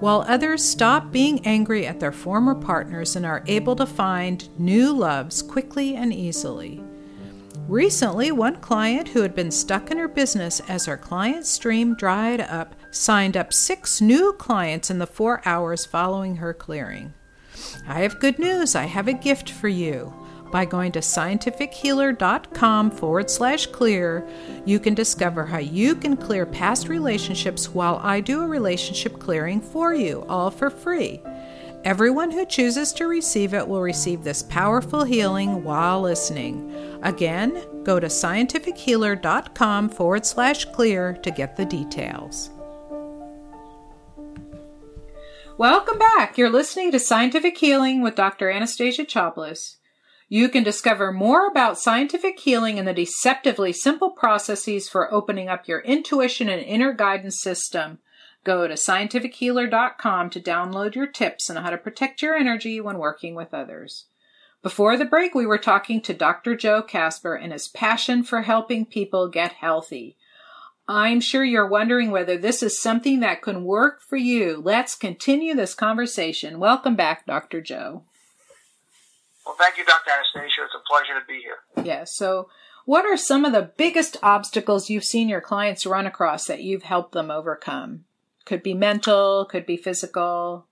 while 0.00 0.24
others 0.28 0.64
stop 0.64 1.10
being 1.10 1.44
angry 1.46 1.86
at 1.86 2.00
their 2.00 2.12
former 2.12 2.54
partners 2.54 3.16
and 3.16 3.26
are 3.26 3.44
able 3.46 3.76
to 3.76 3.86
find 3.86 4.48
new 4.58 4.92
loves 4.92 5.42
quickly 5.42 5.96
and 5.96 6.12
easily. 6.12 6.82
Recently, 7.70 8.32
one 8.32 8.56
client 8.56 9.06
who 9.06 9.22
had 9.22 9.36
been 9.36 9.52
stuck 9.52 9.92
in 9.92 9.98
her 9.98 10.08
business 10.08 10.58
as 10.66 10.86
her 10.86 10.96
client 10.96 11.46
stream 11.46 11.94
dried 11.94 12.40
up 12.40 12.74
signed 12.90 13.36
up 13.36 13.52
six 13.52 14.00
new 14.00 14.32
clients 14.32 14.90
in 14.90 14.98
the 14.98 15.06
four 15.06 15.40
hours 15.46 15.86
following 15.86 16.34
her 16.34 16.52
clearing. 16.52 17.14
I 17.86 18.00
have 18.00 18.18
good 18.18 18.40
news. 18.40 18.74
I 18.74 18.86
have 18.86 19.06
a 19.06 19.12
gift 19.12 19.50
for 19.50 19.68
you. 19.68 20.12
By 20.50 20.64
going 20.64 20.90
to 20.92 20.98
scientifichealer.com 20.98 22.90
forward 22.90 23.30
slash 23.30 23.66
clear, 23.66 24.28
you 24.64 24.80
can 24.80 24.94
discover 24.94 25.46
how 25.46 25.58
you 25.58 25.94
can 25.94 26.16
clear 26.16 26.46
past 26.46 26.88
relationships 26.88 27.68
while 27.68 28.00
I 28.02 28.18
do 28.18 28.42
a 28.42 28.48
relationship 28.48 29.20
clearing 29.20 29.60
for 29.60 29.94
you, 29.94 30.26
all 30.28 30.50
for 30.50 30.70
free. 30.70 31.22
Everyone 31.82 32.30
who 32.30 32.44
chooses 32.44 32.92
to 32.94 33.06
receive 33.06 33.54
it 33.54 33.66
will 33.66 33.80
receive 33.80 34.22
this 34.22 34.42
powerful 34.42 35.02
healing 35.02 35.64
while 35.64 36.02
listening. 36.02 36.89
Again, 37.02 37.82
go 37.84 37.98
to 37.98 38.06
scientifichealer.com 38.06 39.88
forward 39.88 40.26
slash 40.26 40.64
clear 40.66 41.14
to 41.14 41.30
get 41.30 41.56
the 41.56 41.64
details. 41.64 42.50
Welcome 45.58 45.98
back. 45.98 46.38
You're 46.38 46.50
listening 46.50 46.90
to 46.92 46.98
Scientific 46.98 47.58
Healing 47.58 48.02
with 48.02 48.14
Dr. 48.14 48.50
Anastasia 48.50 49.04
Chopelas. 49.04 49.76
You 50.28 50.48
can 50.48 50.62
discover 50.62 51.12
more 51.12 51.46
about 51.46 51.78
scientific 51.78 52.38
healing 52.38 52.78
and 52.78 52.86
the 52.86 52.94
deceptively 52.94 53.72
simple 53.72 54.10
processes 54.10 54.88
for 54.88 55.12
opening 55.12 55.48
up 55.48 55.66
your 55.66 55.80
intuition 55.80 56.48
and 56.48 56.62
inner 56.62 56.92
guidance 56.92 57.42
system 57.42 57.98
Go 58.42 58.66
to 58.66 58.74
scientifichealer.com 58.74 60.30
to 60.30 60.40
download 60.40 60.94
your 60.94 61.06
tips 61.06 61.50
on 61.50 61.56
how 61.56 61.70
to 61.70 61.76
protect 61.76 62.22
your 62.22 62.34
energy 62.34 62.80
when 62.80 62.98
working 62.98 63.34
with 63.34 63.52
others. 63.52 64.06
Before 64.62 64.98
the 64.98 65.06
break, 65.06 65.34
we 65.34 65.46
were 65.46 65.58
talking 65.58 66.02
to 66.02 66.12
Dr. 66.12 66.54
Joe 66.54 66.82
Kasper 66.82 67.34
and 67.34 67.52
his 67.52 67.66
passion 67.66 68.22
for 68.22 68.42
helping 68.42 68.84
people 68.84 69.28
get 69.28 69.52
healthy. 69.52 70.16
I'm 70.86 71.20
sure 71.20 71.44
you're 71.44 71.66
wondering 71.66 72.10
whether 72.10 72.36
this 72.36 72.62
is 72.62 72.80
something 72.80 73.20
that 73.20 73.40
can 73.40 73.64
work 73.64 74.02
for 74.02 74.16
you. 74.16 74.60
Let's 74.62 74.94
continue 74.94 75.54
this 75.54 75.72
conversation. 75.72 76.58
Welcome 76.58 76.94
back, 76.94 77.24
Dr. 77.24 77.62
Joe. 77.62 78.02
Well, 79.46 79.56
thank 79.58 79.78
you, 79.78 79.84
Dr. 79.84 80.10
Anastasia. 80.10 80.62
It's 80.64 80.74
a 80.74 80.86
pleasure 80.86 81.18
to 81.18 81.26
be 81.26 81.40
here. 81.40 81.86
Yeah, 81.86 82.04
so 82.04 82.50
what 82.84 83.06
are 83.06 83.16
some 83.16 83.46
of 83.46 83.52
the 83.52 83.70
biggest 83.76 84.18
obstacles 84.22 84.90
you've 84.90 85.04
seen 85.04 85.28
your 85.28 85.40
clients 85.40 85.86
run 85.86 86.06
across 86.06 86.46
that 86.46 86.62
you've 86.62 86.82
helped 86.82 87.12
them 87.12 87.30
overcome? 87.30 88.04
Could 88.44 88.62
be 88.62 88.74
mental, 88.74 89.46
could 89.46 89.64
be 89.64 89.78
physical. 89.78 90.66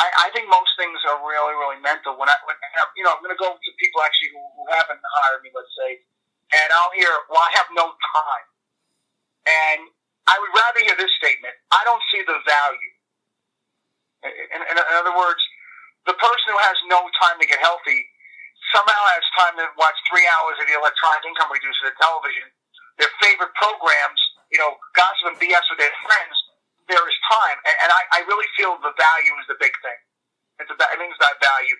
I, 0.00 0.08
I 0.24 0.28
think 0.32 0.48
most 0.48 0.72
things 0.80 0.96
are 1.12 1.20
really, 1.20 1.54
really 1.60 1.80
mental. 1.84 2.16
When 2.16 2.26
I, 2.32 2.36
when 2.48 2.56
you 2.96 3.04
know, 3.04 3.12
I'm 3.12 3.20
going 3.20 3.36
to 3.36 3.40
go 3.40 3.52
to 3.52 3.70
people 3.76 4.00
actually 4.00 4.32
who, 4.32 4.42
who 4.56 4.64
haven't 4.72 5.00
hired 5.04 5.44
me, 5.44 5.52
let's 5.52 5.70
say, 5.76 6.00
and 6.56 6.68
I'll 6.72 6.94
hear, 6.96 7.12
"Well, 7.28 7.44
I 7.44 7.52
have 7.60 7.68
no 7.76 7.92
time," 7.92 8.48
and 9.46 9.80
I 10.26 10.36
would 10.40 10.52
rather 10.56 10.80
hear 10.82 10.96
this 10.96 11.12
statement: 11.20 11.52
"I 11.70 11.84
don't 11.84 12.02
see 12.10 12.24
the 12.24 12.40
value." 12.48 12.92
In, 14.24 14.60
in, 14.64 14.76
in 14.76 14.96
other 15.00 15.16
words, 15.16 15.40
the 16.08 16.16
person 16.16 16.46
who 16.52 16.60
has 16.60 16.76
no 16.88 17.04
time 17.20 17.38
to 17.40 17.46
get 17.48 17.60
healthy 17.60 18.00
somehow 18.74 19.02
has 19.16 19.24
time 19.36 19.54
to 19.60 19.66
watch 19.76 19.96
three 20.10 20.24
hours 20.38 20.56
of 20.60 20.66
the 20.68 20.76
electronic 20.76 21.22
income 21.28 21.50
reducer, 21.52 21.92
television, 22.00 22.48
their 23.00 23.10
favorite 23.20 23.52
programs, 23.56 24.20
you 24.52 24.58
know, 24.60 24.76
gossip 24.96 25.34
and 25.34 25.38
BS 25.40 25.64
with 25.72 25.80
their 25.80 25.94
friends, 26.04 26.36
there 26.90 27.06
is 27.06 27.18
time. 27.30 27.58
And, 27.64 27.76
and 27.86 27.90
I, 27.94 28.02
I 28.18 28.26
really 28.26 28.50
feel 28.58 28.74
the 28.82 28.92
value 28.98 29.34
is 29.38 29.46
the 29.46 29.58
big 29.62 29.72
thing. 29.80 30.00
It's 30.58 30.70
a, 30.70 30.76
I 30.76 30.98
think 30.98 31.14
it's 31.14 31.22
that 31.22 31.38
value. 31.38 31.78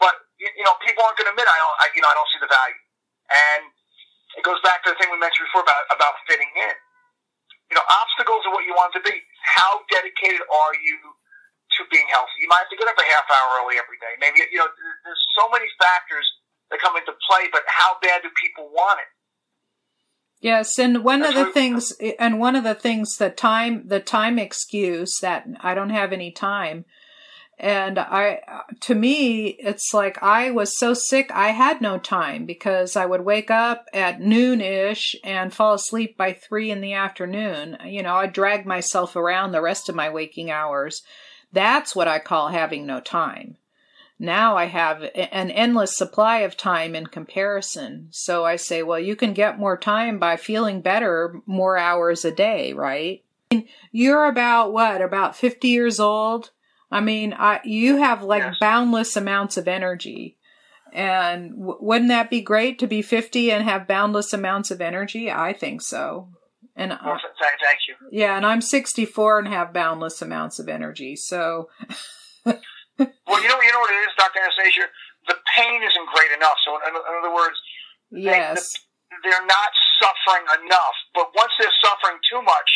But, 0.00 0.14
you 0.40 0.64
know, 0.64 0.72
people 0.80 1.04
aren't 1.04 1.20
going 1.20 1.28
to 1.28 1.34
admit, 1.36 1.46
I 1.46 1.58
don't, 1.58 1.76
I, 1.82 1.86
you 1.92 2.00
know, 2.00 2.10
I 2.10 2.16
don't 2.16 2.30
see 2.32 2.40
the 2.40 2.48
value. 2.48 2.80
And 3.28 3.62
it 4.40 4.42
goes 4.46 4.58
back 4.64 4.80
to 4.88 4.94
the 4.94 4.96
thing 4.96 5.12
we 5.12 5.20
mentioned 5.20 5.46
before 5.52 5.62
about, 5.66 5.84
about 5.92 6.16
fitting 6.24 6.48
in. 6.56 6.74
You 7.68 7.76
know, 7.76 7.84
obstacles 7.86 8.40
are 8.48 8.52
what 8.56 8.64
you 8.64 8.72
want 8.72 8.96
to 8.96 9.02
be. 9.04 9.12
How 9.44 9.84
dedicated 9.92 10.40
are 10.40 10.74
you 10.80 10.96
to 11.76 11.80
being 11.92 12.08
healthy? 12.08 12.40
You 12.40 12.48
might 12.48 12.64
have 12.64 12.72
to 12.72 12.80
get 12.80 12.88
up 12.88 12.96
a 12.96 13.04
half 13.04 13.28
hour 13.28 13.48
early 13.60 13.76
every 13.76 14.00
day. 14.00 14.16
Maybe, 14.16 14.40
you 14.48 14.60
know, 14.60 14.68
there's 15.04 15.24
so 15.36 15.52
many 15.52 15.68
factors 15.76 16.24
that 16.72 16.80
come 16.80 16.96
into 16.96 17.12
play, 17.28 17.52
but 17.52 17.64
how 17.68 18.00
bad 18.00 18.24
do 18.24 18.32
people 18.40 18.72
want 18.72 19.00
it? 19.00 19.11
Yes, 20.42 20.76
and 20.76 21.04
one 21.04 21.22
of 21.22 21.34
the 21.34 21.46
things, 21.52 21.92
and 22.18 22.40
one 22.40 22.56
of 22.56 22.64
the 22.64 22.74
things, 22.74 23.16
the 23.16 23.30
time, 23.30 23.86
the 23.86 24.00
time 24.00 24.40
excuse 24.40 25.20
that 25.20 25.46
I 25.60 25.72
don't 25.74 25.90
have 25.90 26.12
any 26.12 26.32
time, 26.32 26.84
and 27.60 27.96
I, 27.96 28.40
to 28.80 28.96
me, 28.96 29.46
it's 29.46 29.94
like 29.94 30.20
I 30.20 30.50
was 30.50 30.76
so 30.76 30.94
sick 30.94 31.30
I 31.32 31.50
had 31.50 31.80
no 31.80 31.96
time 31.96 32.44
because 32.44 32.96
I 32.96 33.06
would 33.06 33.20
wake 33.20 33.52
up 33.52 33.86
at 33.92 34.20
noon 34.20 34.60
ish 34.60 35.14
and 35.22 35.54
fall 35.54 35.74
asleep 35.74 36.16
by 36.16 36.32
three 36.32 36.72
in 36.72 36.80
the 36.80 36.94
afternoon. 36.94 37.78
You 37.84 38.02
know, 38.02 38.16
I 38.16 38.26
drag 38.26 38.66
myself 38.66 39.14
around 39.14 39.52
the 39.52 39.62
rest 39.62 39.88
of 39.88 39.94
my 39.94 40.10
waking 40.10 40.50
hours. 40.50 41.02
That's 41.52 41.94
what 41.94 42.08
I 42.08 42.18
call 42.18 42.48
having 42.48 42.84
no 42.84 42.98
time. 42.98 43.58
Now 44.22 44.56
I 44.56 44.66
have 44.66 45.02
an 45.02 45.50
endless 45.50 45.96
supply 45.96 46.38
of 46.38 46.56
time 46.56 46.94
in 46.94 47.08
comparison. 47.08 48.06
So 48.12 48.44
I 48.44 48.54
say, 48.54 48.84
well, 48.84 49.00
you 49.00 49.16
can 49.16 49.32
get 49.32 49.58
more 49.58 49.76
time 49.76 50.20
by 50.20 50.36
feeling 50.36 50.80
better 50.80 51.42
more 51.44 51.76
hours 51.76 52.24
a 52.24 52.30
day, 52.30 52.72
right? 52.72 53.24
You're 53.90 54.26
about 54.26 54.72
what? 54.72 55.02
About 55.02 55.34
50 55.34 55.66
years 55.66 55.98
old? 55.98 56.52
I 56.88 57.00
mean, 57.00 57.34
I, 57.36 57.62
you 57.64 57.96
have 57.96 58.22
like 58.22 58.44
yes. 58.44 58.54
boundless 58.60 59.16
amounts 59.16 59.56
of 59.56 59.66
energy. 59.66 60.36
And 60.92 61.50
w- 61.58 61.78
wouldn't 61.80 62.10
that 62.10 62.30
be 62.30 62.42
great 62.42 62.78
to 62.78 62.86
be 62.86 63.02
50 63.02 63.50
and 63.50 63.64
have 63.64 63.88
boundless 63.88 64.32
amounts 64.32 64.70
of 64.70 64.80
energy? 64.80 65.32
I 65.32 65.52
think 65.52 65.82
so. 65.82 66.28
And 66.76 66.90
well, 66.90 67.18
thank, 67.40 67.60
thank 67.60 67.78
you. 67.88 67.96
Yeah, 68.12 68.36
and 68.36 68.46
I'm 68.46 68.60
64 68.60 69.40
and 69.40 69.48
have 69.48 69.72
boundless 69.72 70.22
amounts 70.22 70.60
of 70.60 70.68
energy. 70.68 71.16
So. 71.16 71.70
well, 72.98 73.40
you 73.40 73.48
know, 73.48 73.58
you 73.60 73.72
know 73.72 73.82
what 73.82 73.92
it 73.92 74.00
is, 74.04 74.12
Dr. 74.18 74.40
Anastasia. 74.40 74.86
The 75.30 75.38
pain 75.54 75.80
isn't 75.80 76.06
great 76.12 76.32
enough. 76.34 76.58
So, 76.66 76.76
in, 76.82 76.92
in 76.92 77.14
other 77.22 77.32
words, 77.32 77.56
yes, 78.10 78.74
they, 79.08 79.30
they're 79.30 79.46
not 79.46 79.72
suffering 80.02 80.44
enough. 80.64 80.96
But 81.14 81.30
once 81.32 81.54
they're 81.56 81.78
suffering 81.80 82.18
too 82.26 82.42
much, 82.42 82.70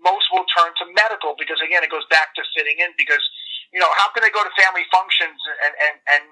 most 0.00 0.26
will 0.32 0.48
turn 0.50 0.74
to 0.82 0.84
medical 0.96 1.38
because 1.38 1.62
again, 1.62 1.86
it 1.86 1.92
goes 1.92 2.06
back 2.10 2.34
to 2.34 2.42
fitting 2.56 2.82
in. 2.82 2.90
Because 2.98 3.22
you 3.70 3.78
know, 3.78 3.90
how 4.00 4.10
can 4.10 4.24
they 4.26 4.32
go 4.34 4.42
to 4.42 4.52
family 4.58 4.88
functions 4.90 5.38
and 5.62 5.72
and 5.78 5.94
and 6.10 6.24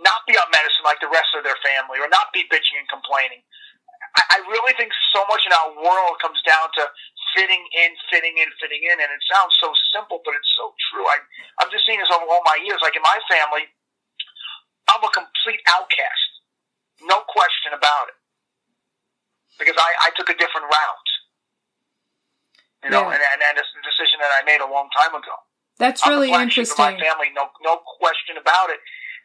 not 0.00 0.22
be 0.30 0.38
on 0.38 0.46
medicine 0.54 0.86
like 0.86 1.02
the 1.02 1.10
rest 1.10 1.34
of 1.34 1.42
their 1.42 1.58
family, 1.60 1.98
or 1.98 2.08
not 2.08 2.30
be 2.32 2.46
bitching 2.48 2.78
and 2.78 2.88
complaining? 2.88 3.42
I, 4.18 4.22
I 4.34 4.38
really 4.50 4.74
think 4.74 4.90
so 5.14 5.22
much 5.30 5.46
in 5.46 5.54
our 5.54 5.70
world 5.78 6.18
comes 6.18 6.42
down 6.42 6.66
to 6.82 6.90
fitting 7.38 7.62
in, 7.78 7.94
fitting 8.10 8.34
in, 8.34 8.50
fitting 8.58 8.82
in, 8.82 8.98
and 8.98 9.10
it 9.14 9.22
sounds 9.30 9.54
so 9.62 9.70
simple, 9.94 10.18
but 10.26 10.34
it's 10.34 10.52
so 10.58 10.74
true. 10.90 11.06
I 11.06 11.22
I'm 11.62 11.70
just 11.70 11.86
seeing 11.86 12.02
this 12.02 12.10
over 12.10 12.26
all 12.26 12.42
my 12.42 12.58
years. 12.66 12.82
Like 12.82 12.98
in 12.98 13.04
my 13.06 13.18
family, 13.30 13.70
I'm 14.90 15.02
a 15.06 15.10
complete 15.14 15.62
outcast, 15.70 16.30
no 17.06 17.22
question 17.30 17.78
about 17.78 18.10
it, 18.10 18.18
because 19.62 19.78
I 19.78 20.10
I 20.10 20.14
took 20.18 20.26
a 20.28 20.36
different 20.36 20.66
route. 20.66 21.10
You 22.86 22.94
know, 22.94 23.10
yeah. 23.10 23.14
and, 23.14 23.22
and, 23.22 23.40
and 23.42 23.54
it's 23.58 23.74
a 23.74 23.82
decision 23.82 24.22
that 24.22 24.30
I 24.38 24.46
made 24.46 24.62
a 24.62 24.70
long 24.70 24.86
time 24.94 25.10
ago. 25.10 25.34
That's 25.82 26.02
I'm 26.06 26.14
really 26.14 26.30
interesting. 26.30 26.78
my 26.78 26.94
family, 26.94 27.34
no, 27.34 27.50
no 27.66 27.82
question 27.98 28.38
about 28.38 28.70
it. 28.70 28.78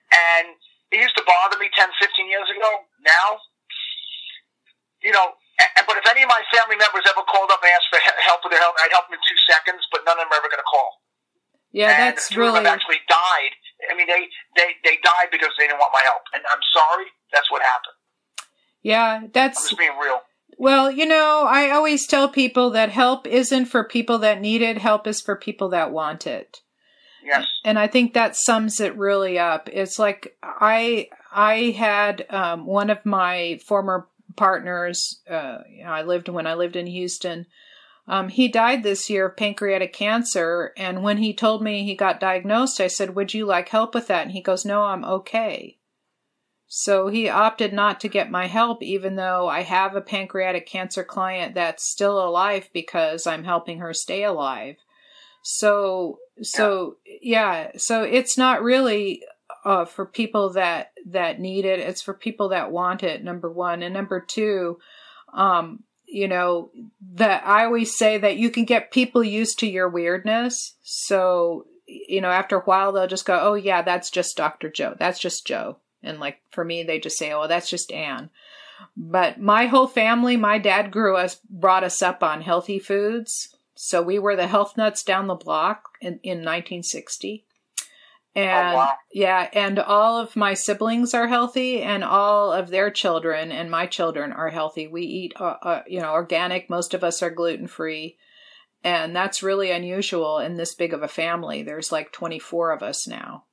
And 0.10 0.58
it 0.90 1.02
used 1.02 1.18
to 1.18 1.26
bother 1.26 1.58
me 1.62 1.70
10, 1.74 1.86
15 2.02 2.30
years 2.30 2.50
ago. 2.50 2.70
Now, 3.02 3.42
you 5.04 5.12
know, 5.12 5.36
but 5.86 5.96
if 6.00 6.06
any 6.10 6.24
of 6.24 6.30
my 6.32 6.42
family 6.50 6.80
members 6.80 7.04
ever 7.06 7.22
called 7.28 7.52
up 7.52 7.62
and 7.62 7.70
asked 7.76 7.92
for 7.92 8.00
help 8.24 8.42
with 8.44 8.56
their 8.56 8.64
health, 8.64 8.76
I'd 8.82 8.96
help 8.96 9.12
them 9.12 9.20
in 9.20 9.24
two 9.28 9.40
seconds, 9.46 9.84
but 9.92 10.02
none 10.08 10.18
of 10.18 10.26
them 10.26 10.32
are 10.32 10.40
ever 10.40 10.50
going 10.50 10.64
to 10.64 10.72
call. 10.72 11.04
Yeah, 11.72 11.90
and 11.90 12.00
that's 12.00 12.34
really. 12.36 12.58
Of 12.58 12.64
them 12.64 12.74
actually 12.74 13.02
died. 13.10 13.54
I 13.90 13.98
mean, 13.98 14.08
they, 14.08 14.30
they, 14.56 14.78
they 14.84 14.98
died 15.04 15.30
because 15.32 15.52
they 15.58 15.68
didn't 15.68 15.80
want 15.80 15.92
my 15.92 16.02
help. 16.06 16.22
And 16.34 16.44
I'm 16.48 16.64
sorry, 16.72 17.06
that's 17.34 17.50
what 17.52 17.62
happened. 17.62 17.98
Yeah, 18.82 19.28
that's. 19.34 19.58
I'm 19.60 19.70
just 19.70 19.78
being 19.78 19.98
real. 20.02 20.22
Well, 20.58 20.92
you 20.92 21.06
know, 21.06 21.48
I 21.50 21.72
always 21.72 22.06
tell 22.06 22.30
people 22.30 22.70
that 22.72 22.90
help 22.90 23.26
isn't 23.28 23.66
for 23.66 23.84
people 23.84 24.20
that 24.20 24.40
need 24.40 24.62
it, 24.62 24.78
help 24.78 25.08
is 25.08 25.20
for 25.20 25.36
people 25.36 25.70
that 25.70 25.92
want 25.92 26.28
it. 26.28 26.62
Yes. 27.26 27.48
And 27.64 27.80
I 27.80 27.88
think 27.88 28.14
that 28.14 28.36
sums 28.36 28.80
it 28.80 28.96
really 28.98 29.40
up. 29.40 29.70
It's 29.72 29.98
like 29.98 30.38
I 30.44 31.08
I 31.32 31.74
had 31.78 32.26
um, 32.30 32.66
one 32.66 32.90
of 32.90 33.06
my 33.06 33.60
former 33.66 34.08
partners. 34.36 35.22
Uh, 35.30 35.60
you 35.70 35.84
know, 35.84 35.92
I 35.92 36.04
lived 36.04 36.30
when 36.30 36.48
I 36.48 36.54
lived 36.54 36.76
in 36.76 36.88
Houston. 36.88 37.46
Um, 38.08 38.30
he 38.30 38.48
died 38.50 38.84
this 38.84 39.10
year 39.10 39.28
of 39.28 39.38
pancreatic 39.38 39.94
cancer, 39.94 40.74
and 40.76 41.04
when 41.04 41.18
he 41.18 41.34
told 41.34 41.64
me 41.64 41.84
he 41.84 41.96
got 41.96 42.20
diagnosed, 42.20 42.82
I 42.82 42.88
said, 42.88 43.16
"Would 43.16 43.34
you 43.34 43.46
like 43.46 43.70
help 43.70 43.96
with 43.96 44.08
that?" 44.08 44.24
And 44.24 44.32
he 44.32 44.42
goes, 44.42 44.66
"No, 44.66 44.84
I'm 44.84 45.06
okay." 45.06 45.78
So 46.76 47.08
he 47.08 47.30
opted 47.30 47.72
not 47.72 48.00
to 48.00 48.08
get 48.08 48.32
my 48.32 48.48
help, 48.48 48.82
even 48.82 49.16
though 49.16 49.48
I 49.48 49.62
have 49.62 49.96
a 49.96 50.02
pancreatic 50.02 50.66
cancer 50.66 51.04
client 51.04 51.54
that's 51.54 51.88
still 51.88 52.20
alive 52.20 52.68
because 52.74 53.28
I'm 53.28 53.44
helping 53.44 53.78
her 53.78 53.94
stay 53.94 54.24
alive. 54.24 54.78
So, 55.44 56.18
so 56.42 56.98
yeah, 57.06 57.62
yeah 57.62 57.72
so 57.78 58.02
it's 58.02 58.40
not 58.40 58.64
really 58.64 59.22
uh, 59.66 59.86
for 59.86 60.06
people 60.06 60.52
that 60.54 60.92
that 61.08 61.40
need 61.40 61.66
it. 61.66 61.80
It's 61.80 62.02
for 62.02 62.14
people 62.14 62.50
that 62.50 62.72
want 62.72 63.04
it. 63.04 63.24
Number 63.24 63.52
one, 63.52 63.82
and 63.82 63.94
number 63.94 64.20
two, 64.20 64.80
um, 65.34 65.84
you 66.06 66.28
know 66.28 66.72
that 67.16 67.46
I 67.46 67.66
always 67.66 67.98
say 67.98 68.18
that 68.18 68.38
you 68.38 68.50
can 68.50 68.66
get 68.66 68.92
people 68.92 69.24
used 69.24 69.60
to 69.60 69.68
your 69.68 69.90
weirdness. 69.90 70.76
So 70.82 71.68
you 71.86 72.22
know, 72.22 72.30
after 72.30 72.58
a 72.58 72.64
while, 72.64 72.92
they'll 72.92 73.08
just 73.08 73.26
go, 73.26 73.40
"Oh 73.42 73.54
yeah, 73.56 73.82
that's 73.82 74.10
just 74.10 74.38
Doctor 74.38 74.70
Joe. 74.70 74.96
That's 74.98 75.20
just 75.20 75.46
Joe." 75.46 75.78
And 76.04 76.20
like 76.20 76.42
for 76.52 76.64
me, 76.64 76.84
they 76.84 77.00
just 77.00 77.18
say, 77.18 77.32
oh, 77.32 77.48
that's 77.48 77.70
just 77.70 77.92
Anne. 77.92 78.30
But 78.96 79.40
my 79.40 79.68
whole 79.68 79.88
family, 79.88 80.36
my 80.36 80.58
dad 80.60 80.92
grew 80.92 81.16
us, 81.16 81.40
brought 81.50 81.84
us 81.84 82.02
up 82.02 82.22
on 82.22 82.42
healthy 82.42 82.78
foods. 82.78 83.56
So 83.76 84.02
we 84.02 84.20
were 84.20 84.36
the 84.36 84.48
health 84.48 84.76
nuts 84.78 85.04
down 85.04 85.28
the 85.28 85.36
block 85.36 85.86
in, 86.02 86.20
in 86.22 86.40
1960. 86.40 87.46
And 88.36 88.74
oh, 88.74 88.78
wow. 88.78 88.94
yeah, 89.12 89.48
and 89.54 89.78
all 89.78 90.18
of 90.18 90.36
my 90.36 90.56
siblings 90.56 91.14
are 91.14 91.28
healthy, 91.28 91.84
and 91.84 92.04
all 92.04 92.52
of 92.52 92.70
their 92.70 92.90
children 92.90 93.52
and 93.52 93.70
my 93.70 93.86
children 93.86 94.32
are 94.32 94.50
healthy. 94.50 94.88
We 94.88 95.04
eat, 95.04 95.34
uh, 95.40 95.56
uh, 95.62 95.82
you 95.88 96.00
know, 96.00 96.14
organic. 96.14 96.68
Most 96.68 96.96
of 96.96 97.04
us 97.04 97.22
are 97.22 97.30
gluten 97.30 97.68
free, 97.68 98.18
and 98.84 99.16
that's 99.16 99.44
really 99.44 99.70
unusual 99.70 100.40
in 100.40 100.58
this 100.58 100.74
big 100.74 100.94
of 100.94 101.04
a 101.04 101.08
family. 101.08 101.62
There's 101.62 101.92
like 101.92 102.12
24 102.12 102.72
of 102.72 102.82
us 102.82 103.08
now. 103.08 103.44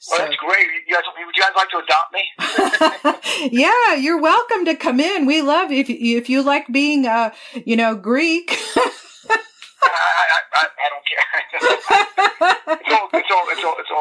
So. 0.00 0.16
Well, 0.18 0.26
that's 0.26 0.36
great. 0.36 0.66
You 0.86 0.94
guys, 0.94 1.04
would 1.16 1.34
you 1.34 1.42
guys 1.42 1.52
like 1.56 1.70
to 1.70 1.78
adopt 1.78 2.12
me? 2.12 3.50
yeah, 3.58 3.94
you're 3.94 4.20
welcome 4.20 4.64
to 4.64 4.74
come 4.74 4.98
in. 4.98 5.26
We 5.26 5.42
love 5.42 5.70
if 5.70 5.88
if 5.88 6.28
you 6.28 6.42
like 6.42 6.66
being, 6.72 7.06
uh, 7.06 7.30
you 7.64 7.76
know, 7.76 7.94
Greek. 7.94 8.50
I, 8.76 9.90
I, 10.54 10.66
I, 10.66 10.66
don't 10.90 11.06
care. 11.06 12.06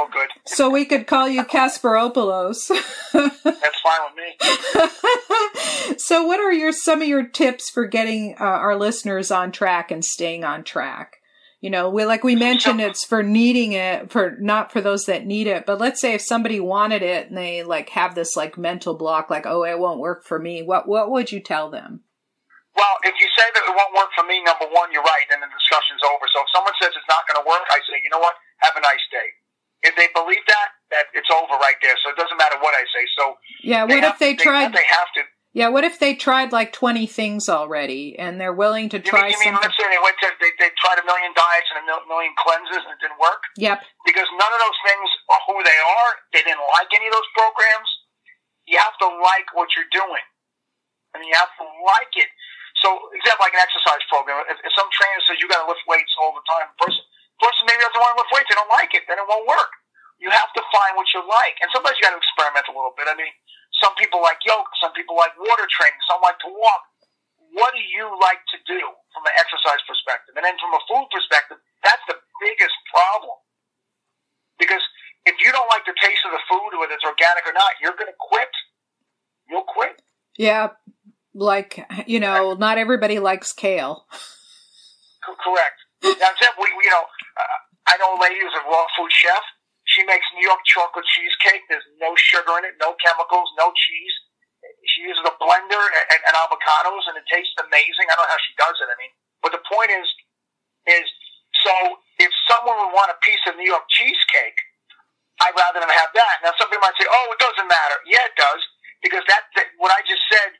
All 0.04 0.10
good. 0.12 0.30
So 0.46 0.70
we 0.70 0.86
could 0.86 1.08
call 1.08 1.28
you 1.28 1.44
Kasparopoulos. 1.44 2.68
That's 3.14 3.80
fine 3.82 4.02
with 4.06 4.16
me. 4.16 5.96
so, 5.98 6.26
what 6.26 6.40
are 6.40 6.52
your 6.52 6.72
some 6.72 7.02
of 7.02 7.08
your 7.08 7.28
tips 7.28 7.70
for 7.70 7.86
getting 7.86 8.36
uh, 8.40 8.44
our 8.44 8.76
listeners 8.76 9.32
on 9.32 9.52
track 9.52 9.92
and 9.92 10.04
staying 10.04 10.44
on 10.44 10.64
track? 10.64 11.18
You 11.62 11.70
know, 11.70 11.90
we 11.90 12.06
like 12.06 12.24
we 12.24 12.36
mentioned 12.36 12.82
it's 12.82 13.06
for 13.06 13.24
needing 13.24 13.72
it 13.72 14.12
for 14.12 14.36
not 14.40 14.72
for 14.72 14.82
those 14.82 15.06
that 15.06 15.26
need 15.26 15.48
it, 15.48 15.66
but 15.66 15.80
let's 15.80 16.02
say 16.02 16.14
if 16.14 16.22
somebody 16.22 16.60
wanted 16.60 17.02
it 17.02 17.30
and 17.30 17.38
they 17.38 17.64
like 17.64 17.90
have 17.90 18.16
this 18.16 18.36
like 18.36 18.58
mental 18.58 18.96
block, 18.96 19.30
like 19.30 19.46
oh 19.46 19.64
it 19.64 19.80
won't 19.80 20.00
work 20.00 20.26
for 20.26 20.38
me. 20.38 20.62
What 20.62 20.88
what 20.88 21.10
would 21.12 21.32
you 21.32 21.40
tell 21.40 21.72
them? 21.72 22.02
Well, 22.76 22.98
if 23.06 23.14
you 23.22 23.30
say 23.38 23.46
that 23.54 23.64
it 23.70 23.76
won't 23.78 23.94
work 23.94 24.10
for 24.18 24.26
me, 24.26 24.42
number 24.42 24.66
one, 24.66 24.90
you're 24.90 25.06
right, 25.06 25.30
and 25.30 25.38
the 25.38 25.46
discussion's 25.46 26.02
over. 26.02 26.26
So 26.34 26.42
if 26.42 26.50
someone 26.50 26.74
says 26.82 26.90
it's 26.98 27.06
not 27.06 27.22
going 27.30 27.38
to 27.38 27.46
work, 27.46 27.62
I 27.70 27.78
say, 27.86 28.02
you 28.02 28.10
know 28.10 28.18
what? 28.18 28.34
Have 28.66 28.74
a 28.74 28.82
nice 28.82 29.06
day. 29.14 29.30
If 29.84 29.96
they 30.00 30.08
believe 30.16 30.44
that, 30.48 30.70
that 30.92 31.06
it's 31.14 31.28
over 31.28 31.60
right 31.60 31.76
there. 31.84 31.96
So 32.04 32.10
it 32.12 32.18
doesn't 32.18 32.40
matter 32.40 32.56
what 32.64 32.72
I 32.72 32.84
say. 32.88 33.04
So 33.20 33.36
yeah, 33.64 33.84
what 33.84 34.04
if 34.04 34.20
they, 34.20 34.34
they 34.34 34.44
tried? 34.44 34.72
They 34.72 34.88
have 34.88 35.12
to. 35.20 35.28
Yeah, 35.54 35.70
what 35.70 35.86
if 35.86 36.02
they 36.02 36.18
tried 36.18 36.50
like 36.50 36.74
20 36.74 37.06
things 37.06 37.46
already 37.46 38.18
and 38.18 38.42
they're 38.42 38.58
willing 38.58 38.90
to 38.90 38.98
try 38.98 39.30
you 39.30 39.38
mean, 39.38 39.54
you 39.54 39.54
mean 39.54 39.62
let's 39.62 39.78
say 39.78 39.86
they 39.86 40.02
went 40.02 40.18
to, 40.26 40.34
they, 40.42 40.50
they 40.58 40.74
tried 40.82 40.98
a 40.98 41.06
million 41.06 41.30
diets 41.38 41.70
and 41.70 41.86
a 41.86 42.10
million 42.10 42.34
cleanses 42.42 42.82
and 42.82 42.98
it 42.98 43.00
didn't 43.06 43.22
work? 43.22 43.38
Yep. 43.62 43.86
Because 44.02 44.26
none 44.34 44.50
of 44.50 44.58
those 44.58 44.80
things 44.82 45.08
are 45.30 45.42
who 45.46 45.62
they 45.62 45.78
are. 45.78 46.12
They 46.34 46.42
didn't 46.42 46.66
like 46.74 46.90
any 46.98 47.06
of 47.06 47.14
those 47.14 47.30
programs. 47.38 47.86
You 48.66 48.82
have 48.82 48.98
to 49.06 49.08
like 49.22 49.46
what 49.54 49.70
you're 49.78 49.94
doing. 49.94 50.26
I 51.14 51.22
mean, 51.22 51.30
you 51.30 51.38
have 51.38 51.54
to 51.62 51.66
like 51.86 52.14
it. 52.18 52.34
So, 52.82 52.90
example, 53.14 53.46
like 53.46 53.54
an 53.54 53.62
exercise 53.62 54.02
program. 54.10 54.42
If, 54.50 54.58
if 54.58 54.74
some 54.74 54.90
trainer 54.90 55.22
says 55.30 55.38
you 55.38 55.46
got 55.46 55.62
to 55.62 55.70
lift 55.70 55.86
weights 55.86 56.10
all 56.18 56.34
the 56.34 56.42
time, 56.50 56.74
person, 56.82 57.06
person 57.44 57.68
maybe 57.68 57.84
doesn't 57.84 58.00
want 58.00 58.16
to 58.16 58.24
lift 58.24 58.32
weights. 58.32 58.48
They 58.48 58.56
don't 58.56 58.72
like 58.72 58.96
it. 58.96 59.04
Then 59.12 59.20
it 59.20 59.28
won't 59.28 59.44
work. 59.44 59.72
You 60.24 60.32
have 60.32 60.56
to 60.56 60.64
find 60.72 60.96
what 60.96 61.12
you 61.12 61.20
like. 61.28 61.60
And 61.60 61.68
sometimes 61.76 62.00
you 62.00 62.08
got 62.08 62.16
to 62.16 62.22
experiment 62.24 62.72
a 62.72 62.74
little 62.74 62.96
bit. 62.96 63.12
I 63.12 63.16
mean, 63.20 63.36
some 63.84 63.92
people 64.00 64.24
like 64.24 64.40
yoga, 64.48 64.72
some 64.80 64.96
people 64.96 65.20
like 65.20 65.36
water 65.36 65.68
training, 65.68 66.00
some 66.08 66.24
like 66.24 66.40
to 66.48 66.50
walk. 66.50 66.88
What 67.52 67.76
do 67.76 67.84
you 67.84 68.08
like 68.24 68.40
to 68.56 68.58
do 68.64 68.80
from 69.12 69.28
an 69.28 69.36
exercise 69.36 69.84
perspective? 69.84 70.40
And 70.40 70.48
then 70.48 70.56
from 70.64 70.72
a 70.74 70.82
food 70.88 71.12
perspective, 71.12 71.60
that's 71.84 72.02
the 72.08 72.16
biggest 72.40 72.74
problem. 72.90 73.36
Because 74.58 74.82
if 75.28 75.36
you 75.44 75.52
don't 75.52 75.68
like 75.68 75.84
the 75.84 75.94
taste 76.00 76.24
of 76.24 76.32
the 76.32 76.44
food, 76.48 76.80
whether 76.80 76.96
it's 76.96 77.04
organic 77.06 77.44
or 77.44 77.54
not, 77.54 77.76
you're 77.84 77.94
going 78.00 78.10
to 78.10 78.18
quit. 78.18 78.50
You'll 79.52 79.68
quit. 79.68 80.02
Yeah. 80.40 80.80
Like, 81.36 81.84
you 82.08 82.20
know, 82.20 82.54
not 82.54 82.78
everybody 82.78 83.20
likes 83.20 83.52
kale. 83.52 84.08
Correct. 85.22 85.78
Now, 86.04 86.32
we, 86.60 86.68
you 86.84 86.92
know, 86.92 87.06
uh, 87.38 87.58
I 87.90 87.98
know 87.98 88.16
a 88.16 88.20
lady 88.22 88.40
who's 88.40 88.56
a 88.56 88.66
raw 88.70 88.86
food 88.96 89.12
chef 89.12 89.44
she 89.86 90.04
makes 90.08 90.24
New 90.36 90.48
York 90.48 90.64
chocolate 90.64 91.06
cheesecake. 91.12 91.68
There's 91.68 91.86
no 92.00 92.16
sugar 92.16 92.56
in 92.60 92.64
it, 92.66 92.80
no 92.80 92.96
chemicals, 93.04 93.52
no 93.60 93.76
cheese. 93.76 94.16
She 94.88 95.04
uses 95.04 95.24
a 95.28 95.36
blender 95.44 95.80
and, 95.80 96.06
and, 96.08 96.22
and 96.24 96.36
avocados, 96.40 97.04
and 97.12 97.20
it 97.20 97.28
tastes 97.28 97.56
amazing. 97.60 98.08
I 98.08 98.16
don't 98.16 98.24
know 98.24 98.32
how 98.32 98.44
she 98.48 98.56
does 98.56 98.78
it. 98.80 98.88
I 98.88 98.96
mean, 98.96 99.12
but 99.44 99.52
the 99.52 99.64
point 99.68 99.92
is, 99.92 100.08
is 100.88 101.08
so 101.68 102.00
if 102.20 102.32
someone 102.48 102.80
would 102.80 102.96
want 102.96 103.12
a 103.12 103.20
piece 103.20 103.44
of 103.48 103.60
New 103.60 103.68
York 103.68 103.84
cheesecake, 103.92 104.60
I'd 105.44 105.56
rather 105.56 105.84
them 105.84 105.92
have 105.92 106.16
that. 106.16 106.36
Now, 106.48 106.56
somebody 106.56 106.80
might 106.80 106.96
say, 106.96 107.08
"Oh, 107.12 107.28
it 107.36 107.40
doesn't 107.44 107.68
matter." 107.68 107.98
Yeah, 108.08 108.24
it 108.24 108.36
does 108.40 108.62
because 109.04 109.24
that, 109.28 109.52
that 109.60 109.68
what 109.76 109.92
I 109.92 110.00
just 110.08 110.24
said 110.32 110.56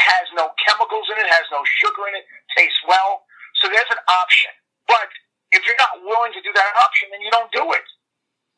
has 0.00 0.24
no 0.32 0.56
chemicals 0.64 1.04
in 1.12 1.20
it, 1.20 1.28
has 1.28 1.44
no 1.52 1.60
sugar 1.84 2.08
in 2.08 2.16
it, 2.16 2.24
tastes 2.56 2.80
well. 2.88 3.28
So 3.60 3.68
there's 3.68 3.92
an 3.92 4.00
option. 4.08 4.56
But 4.88 5.12
if 5.54 5.62
you're 5.64 5.78
not 5.78 6.02
willing 6.02 6.34
to 6.34 6.42
do 6.42 6.50
that 6.50 6.72
option, 6.82 7.14
then 7.14 7.22
you 7.22 7.30
don't 7.30 7.50
do 7.54 7.62
it. 7.72 7.86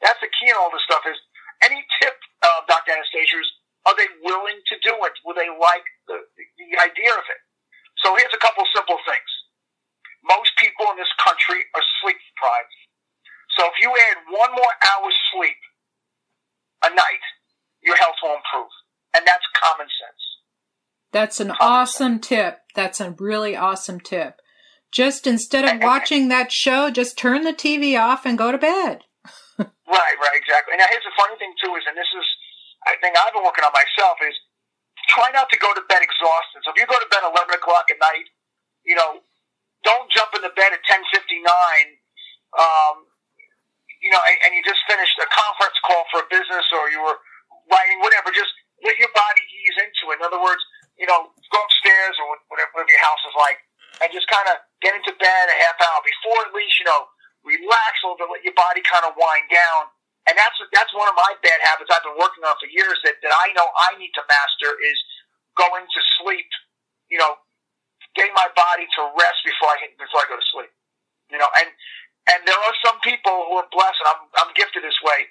That's 0.01 0.19
the 0.25 0.33
key 0.33 0.49
in 0.49 0.57
all 0.57 0.73
this 0.73 0.83
stuff 0.89 1.05
is 1.05 1.17
any 1.61 1.85
tip, 2.01 2.17
uh, 2.41 2.65
Dr. 2.67 2.97
Anastasia's? 2.97 3.49
are 3.87 3.95
they 3.95 4.11
willing 4.21 4.59
to 4.67 4.77
do 4.83 4.93
it? 5.07 5.15
Will 5.25 5.39
they 5.39 5.49
like 5.49 5.87
the, 6.11 6.19
the 6.59 6.69
idea 6.83 7.15
of 7.15 7.27
it? 7.31 7.41
So 8.03 8.13
here's 8.19 8.35
a 8.35 8.43
couple 8.43 8.67
simple 8.75 8.99
things. 9.07 9.31
Most 10.27 10.51
people 10.59 10.91
in 10.91 10.99
this 10.99 11.11
country 11.23 11.63
are 11.79 11.87
sleep 12.03 12.19
deprived. 12.19 12.75
So 13.55 13.71
if 13.71 13.79
you 13.79 13.89
add 14.11 14.27
one 14.27 14.53
more 14.53 14.75
hour's 14.91 15.17
sleep 15.33 15.57
a 16.85 16.91
night, 16.91 17.25
your 17.81 17.97
health 17.97 18.19
will 18.21 18.35
improve. 18.35 18.75
And 19.15 19.23
that's 19.25 19.47
common 19.55 19.87
sense. 19.87 20.23
That's 21.15 21.39
an 21.39 21.55
common 21.55 21.63
awesome 21.63 22.15
sense. 22.19 22.27
tip. 22.27 22.55
That's 22.75 23.01
a 23.01 23.15
really 23.17 23.55
awesome 23.55 24.01
tip. 24.03 24.43
Just 24.97 25.29
instead 25.29 25.69
of 25.69 25.77
And- 25.77 25.85
and- 25.85 25.89
watching 25.93 26.33
that 26.33 26.49
show, 26.49 26.89
just 26.89 27.21
turn 27.21 27.45
the 27.45 27.53
TV 27.53 28.01
off 28.01 28.25
and 28.25 28.41
go 28.41 28.49
to 28.49 28.57
bed. 28.57 29.05
Right, 29.87 30.19
right, 30.19 30.35
exactly. 30.35 30.75
Now, 30.77 30.89
here's 30.91 31.05
the 31.07 31.15
funny 31.15 31.37
thing 31.39 31.55
too 31.63 31.71
is, 31.79 31.85
and 31.87 31.95
this 31.95 32.11
is, 32.11 32.27
I 32.91 32.99
think 32.99 33.15
I've 33.15 33.31
been 33.33 33.47
working 33.47 33.63
on 33.63 33.71
myself 33.71 34.19
is 34.25 34.35
try 35.13 35.31
not 35.31 35.47
to 35.55 35.59
go 35.63 35.71
to 35.77 35.83
bed 35.87 36.03
exhausted. 36.03 36.59
So 36.67 36.75
if 36.75 36.77
you 36.81 36.89
go 36.91 36.99
to 36.99 37.07
bed 37.07 37.23
at 37.23 37.31
eleven 37.31 37.55
o'clock 37.55 37.87
at 37.93 38.01
night, 38.03 38.27
you 38.83 38.99
know, 38.99 39.23
don't 39.87 40.11
jump 40.11 40.35
in 40.35 40.43
the 40.43 40.51
bed 40.59 40.75
at 40.75 40.83
ten 40.91 41.01
fifty 41.15 41.39
nine. 41.39 41.89
Um, 42.59 43.07
you 44.03 44.11
know, 44.11 44.19
and, 44.27 44.37
and 44.49 44.51
you 44.59 44.63
just 44.67 44.83
finished 44.91 45.15
a 45.23 45.29
conference 45.31 45.79
call 45.87 46.03
for 46.11 46.27
a 46.27 46.29
business, 46.35 46.67
or 46.75 46.91
you 46.91 46.99
were 47.01 47.17
writing 47.71 48.03
whatever. 48.03 48.35
Just 48.35 48.51
let 48.83 48.99
your 48.99 49.13
body 49.15 49.43
ease 49.55 49.77
into 49.87 50.11
it. 50.13 50.19
In 50.19 50.27
other 50.27 50.43
words, 50.43 50.61
you 50.99 51.07
know, 51.07 51.31
go 51.55 51.59
upstairs 51.63 52.19
or 52.19 52.27
whatever, 52.51 52.75
whatever 52.75 52.91
your 52.91 53.05
house 53.07 53.23
is 53.23 53.37
like, 53.39 53.63
and 54.03 54.11
just 54.11 54.27
kind 54.27 54.51
of 54.51 54.59
get 54.85 54.97
into 54.97 55.13
bed 55.17 55.45
a 55.49 55.57
half 55.65 55.77
hour 55.81 56.01
before, 56.05 56.41
at 56.49 56.53
least, 56.53 56.77
you 56.81 56.87
know, 56.87 57.09
relax 57.47 58.03
a 58.03 58.11
little 58.11 58.19
bit, 58.19 58.29
let 58.29 58.45
your 58.45 58.59
body 58.59 58.83
kind 58.85 59.07
of 59.07 59.15
wind 59.17 59.47
down. 59.49 59.89
And 60.27 60.35
that's 60.35 60.59
that's 60.75 60.91
one 60.91 61.07
of 61.07 61.15
my 61.15 61.39
bad 61.39 61.63
habits 61.63 61.87
I've 61.87 62.03
been 62.03 62.19
working 62.19 62.43
on 62.43 62.59
for 62.59 62.67
years 62.67 62.99
that, 63.07 63.23
that 63.23 63.31
I 63.31 63.55
know 63.55 63.63
I 63.63 63.95
need 63.95 64.11
to 64.19 64.27
master 64.27 64.75
is 64.75 64.99
going 65.55 65.87
to 65.87 66.01
sleep. 66.19 66.51
You 67.07 67.23
know, 67.23 67.39
getting 68.19 68.35
my 68.35 68.51
body 68.59 68.91
to 68.99 69.01
rest 69.15 69.39
before 69.47 69.71
I 69.71 69.87
before 69.95 70.21
I 70.25 70.27
go 70.27 70.35
to 70.35 70.49
sleep. 70.51 70.73
You 71.31 71.39
know, 71.39 71.47
and 71.63 71.71
and 72.35 72.43
there 72.43 72.59
are 72.59 72.77
some 72.83 72.99
people 73.07 73.47
who 73.47 73.63
are 73.63 73.71
blessed, 73.71 74.03
and 74.03 74.11
I'm 74.11 74.23
I'm 74.43 74.53
gifted 74.59 74.83
this 74.83 74.99
way. 75.07 75.31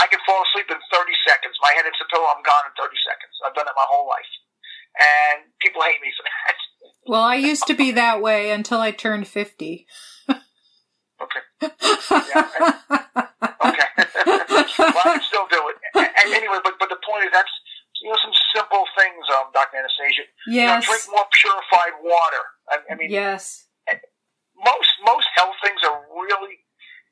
I 0.00 0.08
can 0.08 0.18
fall 0.24 0.40
asleep 0.50 0.72
in 0.72 0.80
30 0.90 1.12
seconds. 1.22 1.54
My 1.62 1.70
head 1.76 1.86
hits 1.86 2.00
the 2.02 2.08
pillow, 2.10 2.26
I'm 2.26 2.42
gone 2.42 2.66
in 2.66 2.74
30 2.74 2.96
seconds. 3.06 3.34
I've 3.46 3.54
done 3.54 3.68
it 3.68 3.76
my 3.76 3.86
whole 3.92 4.08
life, 4.08 4.32
and 4.98 5.52
people 5.60 5.84
hate 5.84 6.00
me 6.00 6.08
for 6.16 6.24
that. 6.24 6.56
Well, 7.06 7.22
I 7.22 7.36
used 7.36 7.66
to 7.66 7.74
be 7.74 7.92
that 7.92 8.20
way 8.22 8.50
until 8.50 8.80
I 8.80 8.90
turned 8.90 9.28
50. 9.28 9.86
Okay. 10.28 11.40
Okay. 11.62 11.70
well, 13.60 15.04
I 15.04 15.16
can 15.16 15.22
still 15.22 15.46
do 15.50 15.60
it. 15.68 15.76
And, 15.94 16.34
anyway, 16.34 16.58
but 16.64 16.74
but 16.78 16.88
the 16.88 16.98
point 17.08 17.24
is 17.24 17.30
that's 17.32 17.50
you 18.02 18.10
know 18.10 18.16
some 18.22 18.32
simple 18.54 18.84
things, 18.98 19.24
um, 19.36 19.52
Dr. 19.52 19.78
Anastasia. 19.78 20.22
You 20.46 20.66
know, 20.66 20.80
yes. 20.80 20.86
drink 20.86 21.02
more 21.10 21.26
purified 21.40 21.94
water. 22.02 22.44
I, 22.68 22.92
I 22.92 22.94
mean, 22.96 23.10
Yes. 23.10 23.66
most 24.56 24.92
most 25.06 25.26
health 25.36 25.54
things 25.62 25.80
are 25.84 26.02
really, 26.12 26.58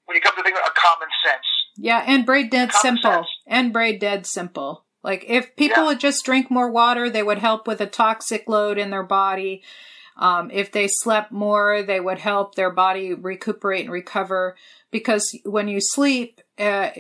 when 0.07 0.17
you 0.17 0.21
come 0.21 0.37
to 0.37 0.43
think 0.43 0.57
of 0.57 0.61
it, 0.61 0.69
are 0.69 0.75
common 0.77 1.09
sense. 1.25 1.47
Yeah, 1.77 2.03
and 2.07 2.27
braid 2.27 2.51
dead 2.51 2.71
Common 2.71 2.97
simple. 2.99 3.11
sense. 3.25 3.29
And 3.47 3.73
braid 3.73 4.01
dead 4.01 4.27
simple. 4.27 4.85
Like 5.03 5.25
if 5.29 5.57
people 5.57 5.83
Yeah. 5.83 5.89
would 5.89 6.01
just 6.01 6.25
drink 6.25 6.51
more 6.51 6.71
water, 6.71 7.11
they 7.11 7.23
would 7.23 7.39
help 7.39 7.67
with 7.67 7.81
a 7.81 7.87
toxic 7.87 8.49
load 8.49 8.79
in 8.79 8.91
their 8.91 9.03
body. 9.03 9.63
Um, 10.17 10.51
if 10.53 10.71
they 10.71 10.89
slept 10.89 11.33
more, 11.33 11.83
they 11.83 11.99
would 11.99 12.19
help 12.19 12.55
their 12.55 12.71
body 12.71 13.15
recuperate 13.15 13.85
and 13.85 13.93
recover. 13.93 14.57
Because 14.91 15.37
when 15.45 15.69
you 15.69 15.81
sleep, 15.81 16.41
uh, 16.59 16.91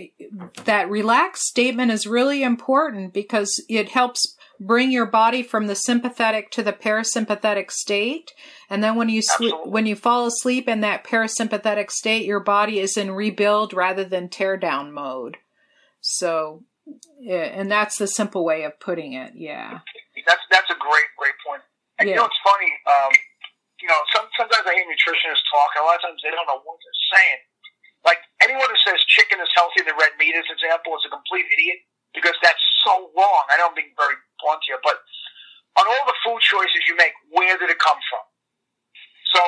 that 0.65 0.89
relaxed 0.91 1.45
statement 1.45 1.93
is 1.93 2.07
really 2.07 2.43
important 2.43 3.13
because 3.13 3.63
it 3.69 3.91
helps 3.91 4.37
bring 4.59 4.91
your 4.91 5.07
body 5.07 5.43
from 5.43 5.67
the 5.67 5.75
sympathetic 5.75 6.51
to 6.53 6.63
the 6.63 6.73
parasympathetic 6.73 7.71
state. 7.71 8.33
And 8.71 8.83
then 8.83 8.97
when 8.97 9.09
you 9.11 9.21
sleep, 9.21 9.55
when 9.65 9.87
you 9.87 9.95
fall 9.95 10.27
asleep 10.27 10.69
in 10.69 10.81
that 10.81 11.05
parasympathetic 11.05 11.91
state, 11.91 12.25
your 12.25 12.41
body 12.41 12.79
is 12.79 12.97
in 12.97 13.11
rebuild 13.11 13.75
rather 13.75 14.05
than 14.05 14.29
tear 14.29 14.57
down 14.57 14.93
mode. 14.93 15.37
So, 16.01 16.65
and 17.23 17.71
that's 17.71 17.99
the 17.99 18.07
simple 18.07 18.45
way 18.45 18.65
of 18.65 18.79
putting 18.81 19.13
it. 19.15 19.33
Yeah. 19.35 19.81
That's 20.27 20.43
that's 20.51 20.71
a 20.71 20.79
great 20.79 21.11
great 21.17 21.39
point. 21.47 21.63
And 21.99 22.09
you 22.09 22.17
know 22.17 22.27
it's 22.27 22.43
funny. 22.43 22.73
Um, 22.87 23.13
you 23.83 23.91
know, 23.91 23.99
some, 24.15 24.31
sometimes 24.39 24.63
I 24.63 24.79
hear 24.79 24.87
nutritionists 24.87 25.43
talk, 25.51 25.75
and 25.75 25.83
a 25.83 25.87
lot 25.91 25.99
of 25.99 26.07
times 26.07 26.23
they 26.23 26.31
don't 26.31 26.47
know 26.47 26.63
what 26.63 26.79
they're 26.79 27.03
saying. 27.19 27.41
Like 28.07 28.23
anyone 28.39 28.71
who 28.71 28.79
says 28.87 29.03
chicken 29.11 29.43
is 29.43 29.51
healthier 29.59 29.83
than 29.83 29.99
red 29.99 30.15
meat, 30.23 30.39
as 30.39 30.47
an 30.47 30.55
example, 30.55 30.95
is 30.95 31.03
a 31.07 31.11
complete 31.11 31.51
idiot 31.51 31.83
because 32.15 32.39
that's 32.47 32.63
so 32.87 33.11
wrong. 33.19 33.43
I 33.51 33.59
know 33.59 33.75
I'm 33.75 33.79
being 33.79 33.95
very 33.99 34.15
blunt 34.39 34.63
here, 34.67 34.79
but 34.83 35.03
on 35.79 35.87
all 35.87 36.05
the 36.07 36.19
food 36.23 36.39
choices 36.47 36.87
you 36.87 36.95
make, 36.95 37.15
where 37.35 37.59
did 37.59 37.71
it 37.71 37.79
come 37.83 37.99
from? 38.07 38.25
So 39.35 39.41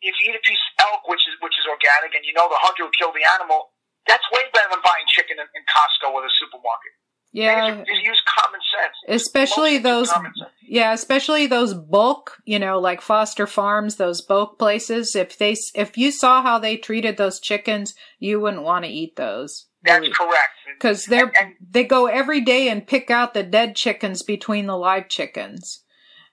if 0.00 0.16
you 0.20 0.32
eat 0.32 0.40
a 0.40 0.44
piece 0.44 0.60
of 0.60 0.88
elk, 0.88 1.04
which 1.08 1.24
is 1.28 1.36
which 1.44 1.56
is 1.60 1.68
organic, 1.68 2.16
and 2.16 2.24
you 2.24 2.32
know 2.32 2.48
the 2.48 2.60
hunter 2.64 2.88
who 2.88 2.92
killed 2.96 3.16
the 3.16 3.28
animal, 3.28 3.71
that's 4.06 4.24
way 4.32 4.40
better 4.52 4.68
than 4.70 4.80
buying 4.84 5.04
chicken 5.08 5.36
in, 5.38 5.46
in 5.54 5.62
Costco 5.68 6.12
or 6.12 6.22
the 6.22 6.30
supermarket. 6.40 6.92
Yeah. 7.34 7.76
Just 7.86 8.02
use 8.02 8.20
common 8.38 8.60
sense. 8.76 8.94
Especially 9.08 9.78
Most 9.78 9.82
things 9.82 9.86
are 9.86 9.90
those, 9.90 10.10
sense. 10.10 10.50
yeah, 10.68 10.92
especially 10.92 11.46
those 11.46 11.72
bulk, 11.72 12.36
you 12.44 12.58
know, 12.58 12.78
like 12.78 13.00
Foster 13.00 13.46
Farms, 13.46 13.96
those 13.96 14.20
bulk 14.20 14.58
places. 14.58 15.16
If 15.16 15.38
they, 15.38 15.56
if 15.74 15.96
you 15.96 16.10
saw 16.10 16.42
how 16.42 16.58
they 16.58 16.76
treated 16.76 17.16
those 17.16 17.40
chickens, 17.40 17.94
you 18.18 18.38
wouldn't 18.38 18.64
want 18.64 18.84
to 18.84 18.90
eat 18.90 19.16
those. 19.16 19.66
That's 19.82 20.08
correct. 20.08 20.50
Because 20.78 21.06
they're, 21.06 21.26
And- 21.28 21.36
and- 21.40 21.54
they 21.70 21.84
go 21.84 22.04
every 22.06 22.42
day 22.42 22.68
and 22.68 22.86
pick 22.86 23.10
out 23.10 23.32
the 23.32 23.42
dead 23.42 23.76
chickens 23.76 24.22
between 24.22 24.66
the 24.66 24.76
live 24.76 25.08
chickens. 25.08 25.84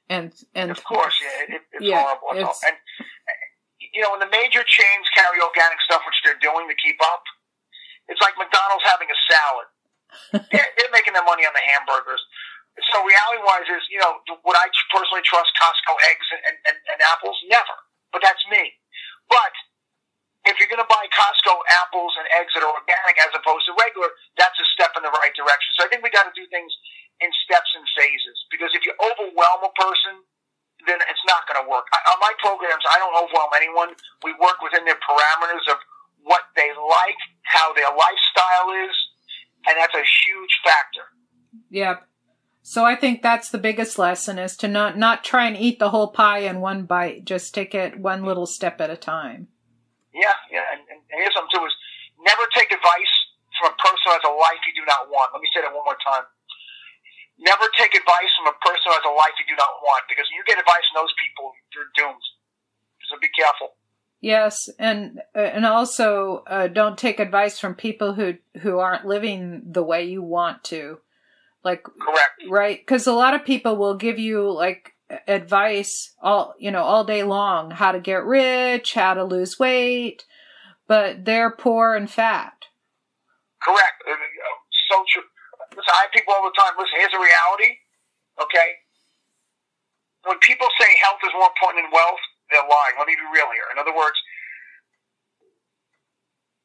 And, 0.10 0.34
and 0.54 0.70
Of 0.70 0.84
course, 0.84 1.14
yeah, 1.22 1.56
it, 1.56 1.62
it's 1.74 1.86
Yeah, 1.86 2.02
horrible. 2.04 2.42
It's- 2.42 2.62
and 2.68 2.76
you 3.94 4.02
know, 4.02 4.12
when 4.12 4.20
the 4.20 4.30
major 4.30 4.64
chains 4.68 5.06
carry 5.16 5.40
organic 5.42 5.80
stuff, 5.82 6.02
which 6.06 6.16
they're 6.24 6.38
doing 6.42 6.68
to 6.68 6.76
keep 6.84 6.98
up, 7.02 7.24
it's 8.10 8.22
like 8.22 8.36
McDonald's 8.36 8.86
having 8.86 9.10
a 9.10 9.20
salad. 9.30 9.68
they're, 10.52 10.72
they're 10.76 10.94
making 10.94 11.14
their 11.14 11.26
money 11.26 11.46
on 11.46 11.54
the 11.54 11.62
hamburgers. 11.62 12.22
So 12.94 13.04
reality-wise, 13.04 13.68
is 13.70 13.84
you 13.92 14.02
know, 14.02 14.20
would 14.26 14.58
I 14.58 14.68
personally 14.90 15.22
trust 15.26 15.52
Costco 15.58 15.94
eggs 16.10 16.28
and, 16.34 16.58
and, 16.66 16.78
and 16.78 17.00
apples? 17.14 17.38
Never. 17.46 17.76
But 18.10 18.26
that's 18.26 18.42
me. 18.50 18.74
But 19.30 19.54
if 20.48 20.58
you're 20.58 20.72
going 20.72 20.82
to 20.82 20.90
buy 20.90 21.06
Costco 21.12 21.54
apples 21.84 22.16
and 22.18 22.26
eggs 22.40 22.56
that 22.56 22.64
are 22.64 22.74
organic 22.74 23.16
as 23.22 23.30
opposed 23.36 23.68
to 23.70 23.76
regular, 23.78 24.10
that's 24.40 24.56
a 24.58 24.68
step 24.74 24.96
in 24.96 25.04
the 25.04 25.14
right 25.14 25.34
direction. 25.36 25.70
So 25.78 25.86
I 25.86 25.88
think 25.92 26.02
we 26.02 26.10
got 26.10 26.26
to 26.26 26.34
do 26.34 26.48
things 26.50 26.72
in 27.20 27.30
steps 27.44 27.70
and 27.76 27.84
phases 27.94 28.38
because 28.48 28.72
if 28.72 28.88
you 28.88 28.96
overwhelm 28.98 29.62
a 29.68 29.74
person, 29.76 30.24
then 30.88 31.04
it's 31.12 31.26
not 31.28 31.44
going 31.44 31.60
to 31.60 31.68
work. 31.68 31.92
I, 31.92 32.00
on 32.16 32.18
my 32.24 32.32
programs, 32.40 32.82
I 32.88 32.96
don't 33.04 33.12
overwhelm 33.12 33.52
anyone. 33.60 33.92
We 34.24 34.32
work 34.40 34.64
within 34.64 34.88
their 34.88 35.00
parameters 35.04 35.68
of 35.68 35.78
what 36.30 36.46
they 36.54 36.70
like, 36.70 37.18
how 37.42 37.74
their 37.74 37.90
lifestyle 37.90 38.70
is, 38.86 38.94
and 39.66 39.74
that's 39.82 39.98
a 39.98 40.06
huge 40.06 40.54
factor. 40.62 41.10
Yep. 41.74 42.06
So 42.62 42.86
I 42.86 42.94
think 42.94 43.26
that's 43.26 43.50
the 43.50 43.58
biggest 43.58 43.98
lesson 43.98 44.38
is 44.38 44.54
to 44.62 44.70
not 44.70 44.94
not 44.94 45.26
try 45.26 45.50
and 45.50 45.58
eat 45.58 45.82
the 45.82 45.90
whole 45.90 46.14
pie 46.14 46.46
in 46.46 46.62
one 46.62 46.86
bite. 46.86 47.26
Just 47.26 47.58
take 47.58 47.74
it 47.74 47.98
one 47.98 48.22
little 48.22 48.46
step 48.46 48.78
at 48.78 48.94
a 48.94 49.00
time. 49.00 49.50
Yeah, 50.14 50.38
yeah. 50.54 50.70
And, 50.70 50.86
and, 50.86 51.02
and 51.10 51.18
here's 51.18 51.34
something 51.34 51.50
too: 51.50 51.66
is 51.66 51.74
never 52.22 52.46
take 52.54 52.70
advice 52.70 53.14
from 53.58 53.74
a 53.74 53.78
person 53.82 54.06
who 54.06 54.14
has 54.14 54.22
a 54.22 54.36
life 54.38 54.62
you 54.70 54.78
do 54.78 54.86
not 54.86 55.10
want. 55.10 55.34
Let 55.34 55.42
me 55.42 55.50
say 55.50 55.66
that 55.66 55.74
one 55.74 55.82
more 55.82 55.98
time. 55.98 56.30
Never 57.42 57.66
take 57.74 57.98
advice 57.98 58.30
from 58.38 58.54
a 58.54 58.58
person 58.62 58.86
who 58.86 58.94
has 58.94 59.08
a 59.08 59.16
life 59.18 59.34
you 59.42 59.50
do 59.50 59.58
not 59.58 59.82
want, 59.82 60.06
because 60.06 60.30
when 60.30 60.38
you 60.38 60.46
get 60.46 60.62
advice 60.62 60.86
from 60.94 61.02
those 61.02 61.16
people, 61.18 61.58
you're 61.74 61.90
doomed. 61.98 62.26
So 63.10 63.18
be 63.18 63.34
careful. 63.34 63.79
Yes, 64.22 64.70
and 64.78 65.22
and 65.34 65.66
also 65.66 66.44
uh, 66.48 66.68
don't 66.68 66.98
take 66.98 67.20
advice 67.20 67.60
from 67.60 67.76
people 67.76 68.14
who 68.14 68.36
who 68.62 68.80
aren't 68.80 69.06
living 69.06 69.64
the 69.72 69.84
way 69.84 70.06
you 70.06 70.22
want 70.22 70.64
to. 70.66 71.00
Like 71.64 71.84
Correct. 71.84 72.32
right 72.50 72.80
because 72.80 73.06
a 73.06 73.14
lot 73.14 73.34
of 73.34 73.44
people 73.44 73.76
will 73.76 73.96
give 73.96 74.18
you 74.18 74.50
like 74.50 74.94
advice 75.28 76.14
all 76.22 76.54
you 76.58 76.72
know 76.72 76.84
all 76.84 77.04
day 77.04 77.24
long 77.24 77.72
how 77.72 77.92
to 77.92 78.00
get 78.00 78.24
rich 78.24 78.94
how 78.94 79.14
to 79.14 79.24
lose 79.26 79.60
weight 79.60 80.24
but 80.88 81.26
they're 81.26 81.52
poor 81.52 81.96
and 81.96 82.10
fat 82.10 82.54
Correct. 83.62 84.00
Uh, 84.08 84.14
uh, 84.14 84.58
So 84.88 85.04
true. 85.12 85.28
Listen, 85.76 85.94
I 85.94 86.08
have 86.08 86.12
people 86.16 86.34
all 86.34 86.48
the 86.48 86.56
time. 86.56 86.74
Listen, 86.80 86.98
here's 86.98 87.14
a 87.14 87.22
reality. 87.22 87.78
Okay. 88.42 88.70
When 90.26 90.40
people 90.40 90.68
say 90.80 90.90
health 91.04 91.20
is 91.24 91.32
more 91.36 91.52
important 91.52 91.86
than 91.86 91.92
wealth, 91.92 92.24
they're 92.52 92.66
lying. 92.68 92.96
Let 93.00 93.08
me 93.08 93.16
be 93.18 93.28
real 93.34 93.50
here. 93.54 93.68
In 93.74 93.78
other 93.80 93.94
words, 93.96 94.18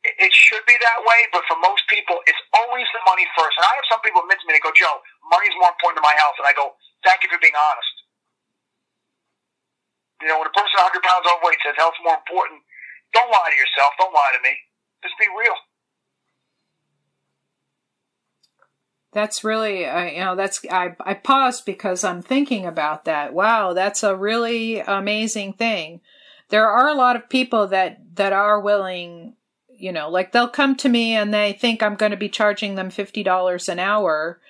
it- 0.05 0.16
should 0.35 0.64
be 0.66 0.77
that 0.79 1.01
way, 1.05 1.29
but 1.33 1.44
for 1.47 1.57
most 1.59 1.87
people, 1.88 2.23
it's 2.27 2.40
always 2.55 2.87
the 2.92 3.01
money 3.07 3.27
first. 3.37 3.57
And 3.59 3.66
I 3.66 3.75
have 3.77 3.87
some 3.90 4.01
people 4.03 4.23
admit 4.23 4.40
to 4.40 4.47
me, 4.47 4.55
they 4.55 4.61
go, 4.61 4.73
Joe, 4.73 5.03
money's 5.31 5.55
more 5.57 5.70
important 5.70 6.03
than 6.03 6.09
my 6.09 6.16
health. 6.20 6.37
And 6.38 6.47
I 6.49 6.53
go, 6.55 6.77
thank 7.05 7.23
you 7.25 7.31
for 7.31 7.38
being 7.38 7.57
honest. 7.57 7.94
You 10.23 10.29
know, 10.29 10.38
when 10.40 10.49
a 10.49 10.57
person 10.57 10.81
100 10.81 11.03
pounds 11.05 11.27
overweight 11.29 11.61
says 11.64 11.77
health's 11.77 12.01
more 12.05 12.16
important, 12.16 12.62
don't 13.12 13.31
lie 13.31 13.51
to 13.51 13.57
yourself. 13.57 13.94
Don't 13.99 14.14
lie 14.14 14.33
to 14.37 14.42
me. 14.42 14.55
Just 15.05 15.18
be 15.18 15.29
real. 15.37 15.57
That's 19.14 19.44
really 19.44 19.87
uh, 19.87 20.05
you 20.05 20.20
know 20.20 20.37
that's 20.37 20.61
I, 20.70 20.96
I 21.00 21.14
paused 21.14 21.64
because 21.64 22.05
i'm 22.05 22.20
thinking 22.20 22.66
about 22.66 23.07
that 23.07 23.33
wow 23.33 23.72
that's 23.72 24.03
a 24.03 24.16
really 24.16 24.81
amazing 24.81 25.55
thing 25.55 26.00
there 26.50 26.68
are 26.68 26.88
a 26.88 26.94
lot 26.94 27.16
of 27.16 27.31
people 27.31 27.68
that 27.68 27.98
that 28.16 28.33
are 28.33 28.61
willing 28.61 29.35
you 29.79 29.92
know, 29.92 30.09
like 30.09 30.33
they'll 30.33 30.48
come 30.48 30.77
to 30.77 30.88
me 30.88 31.14
and 31.14 31.33
they 31.33 31.53
think 31.53 31.83
I'm 31.83 31.96
going 31.96 32.12
to 32.12 32.16
be 32.16 32.29
charging 32.29 32.74
them 32.74 32.90
$50 32.90 33.68
an 33.68 33.79
hour. 33.79 34.40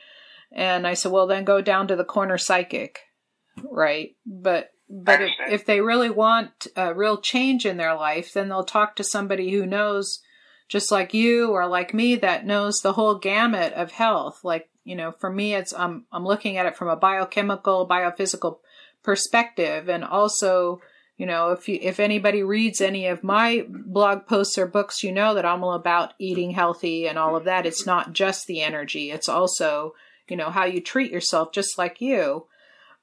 And 0.52 0.86
I 0.86 0.94
said, 0.94 1.12
well, 1.12 1.26
then 1.26 1.44
go 1.44 1.60
down 1.60 1.88
to 1.88 1.96
the 1.96 2.04
corner 2.04 2.38
psychic. 2.38 3.00
Right. 3.70 4.16
But, 4.26 4.70
but 4.88 5.22
if, 5.22 5.30
if 5.50 5.66
they 5.66 5.80
really 5.80 6.10
want 6.10 6.66
a 6.76 6.94
real 6.94 7.20
change 7.20 7.66
in 7.66 7.76
their 7.76 7.94
life, 7.94 8.32
then 8.32 8.48
they'll 8.48 8.64
talk 8.64 8.96
to 8.96 9.04
somebody 9.04 9.50
who 9.50 9.66
knows 9.66 10.20
just 10.74 10.90
like 10.90 11.14
you 11.14 11.52
or 11.52 11.68
like 11.68 11.94
me 11.94 12.16
that 12.16 12.44
knows 12.44 12.80
the 12.80 12.94
whole 12.94 13.14
gamut 13.14 13.72
of 13.74 13.92
health. 13.92 14.42
Like, 14.42 14.68
you 14.82 14.96
know, 14.96 15.12
for 15.12 15.30
me, 15.30 15.54
it's, 15.54 15.72
I'm, 15.72 16.04
I'm 16.10 16.26
looking 16.26 16.56
at 16.56 16.66
it 16.66 16.76
from 16.76 16.88
a 16.88 16.96
biochemical, 16.96 17.86
biophysical 17.88 18.58
perspective 19.04 19.88
and 19.88 20.02
also, 20.02 20.80
you 21.16 21.26
know, 21.26 21.52
if 21.52 21.68
you, 21.68 21.78
if 21.80 22.00
anybody 22.00 22.42
reads 22.42 22.80
any 22.80 23.06
of 23.06 23.22
my 23.22 23.64
blog 23.68 24.26
posts 24.26 24.58
or 24.58 24.66
books, 24.66 25.04
you 25.04 25.12
know 25.12 25.34
that 25.34 25.46
I'm 25.46 25.62
all 25.62 25.74
about 25.74 26.14
eating 26.18 26.50
healthy 26.50 27.06
and 27.06 27.20
all 27.20 27.36
of 27.36 27.44
that. 27.44 27.66
It's 27.66 27.86
not 27.86 28.12
just 28.12 28.48
the 28.48 28.60
energy. 28.60 29.12
It's 29.12 29.28
also, 29.28 29.94
you 30.28 30.36
know, 30.36 30.50
how 30.50 30.64
you 30.64 30.80
treat 30.80 31.12
yourself, 31.12 31.52
just 31.52 31.78
like 31.78 32.00
you. 32.00 32.48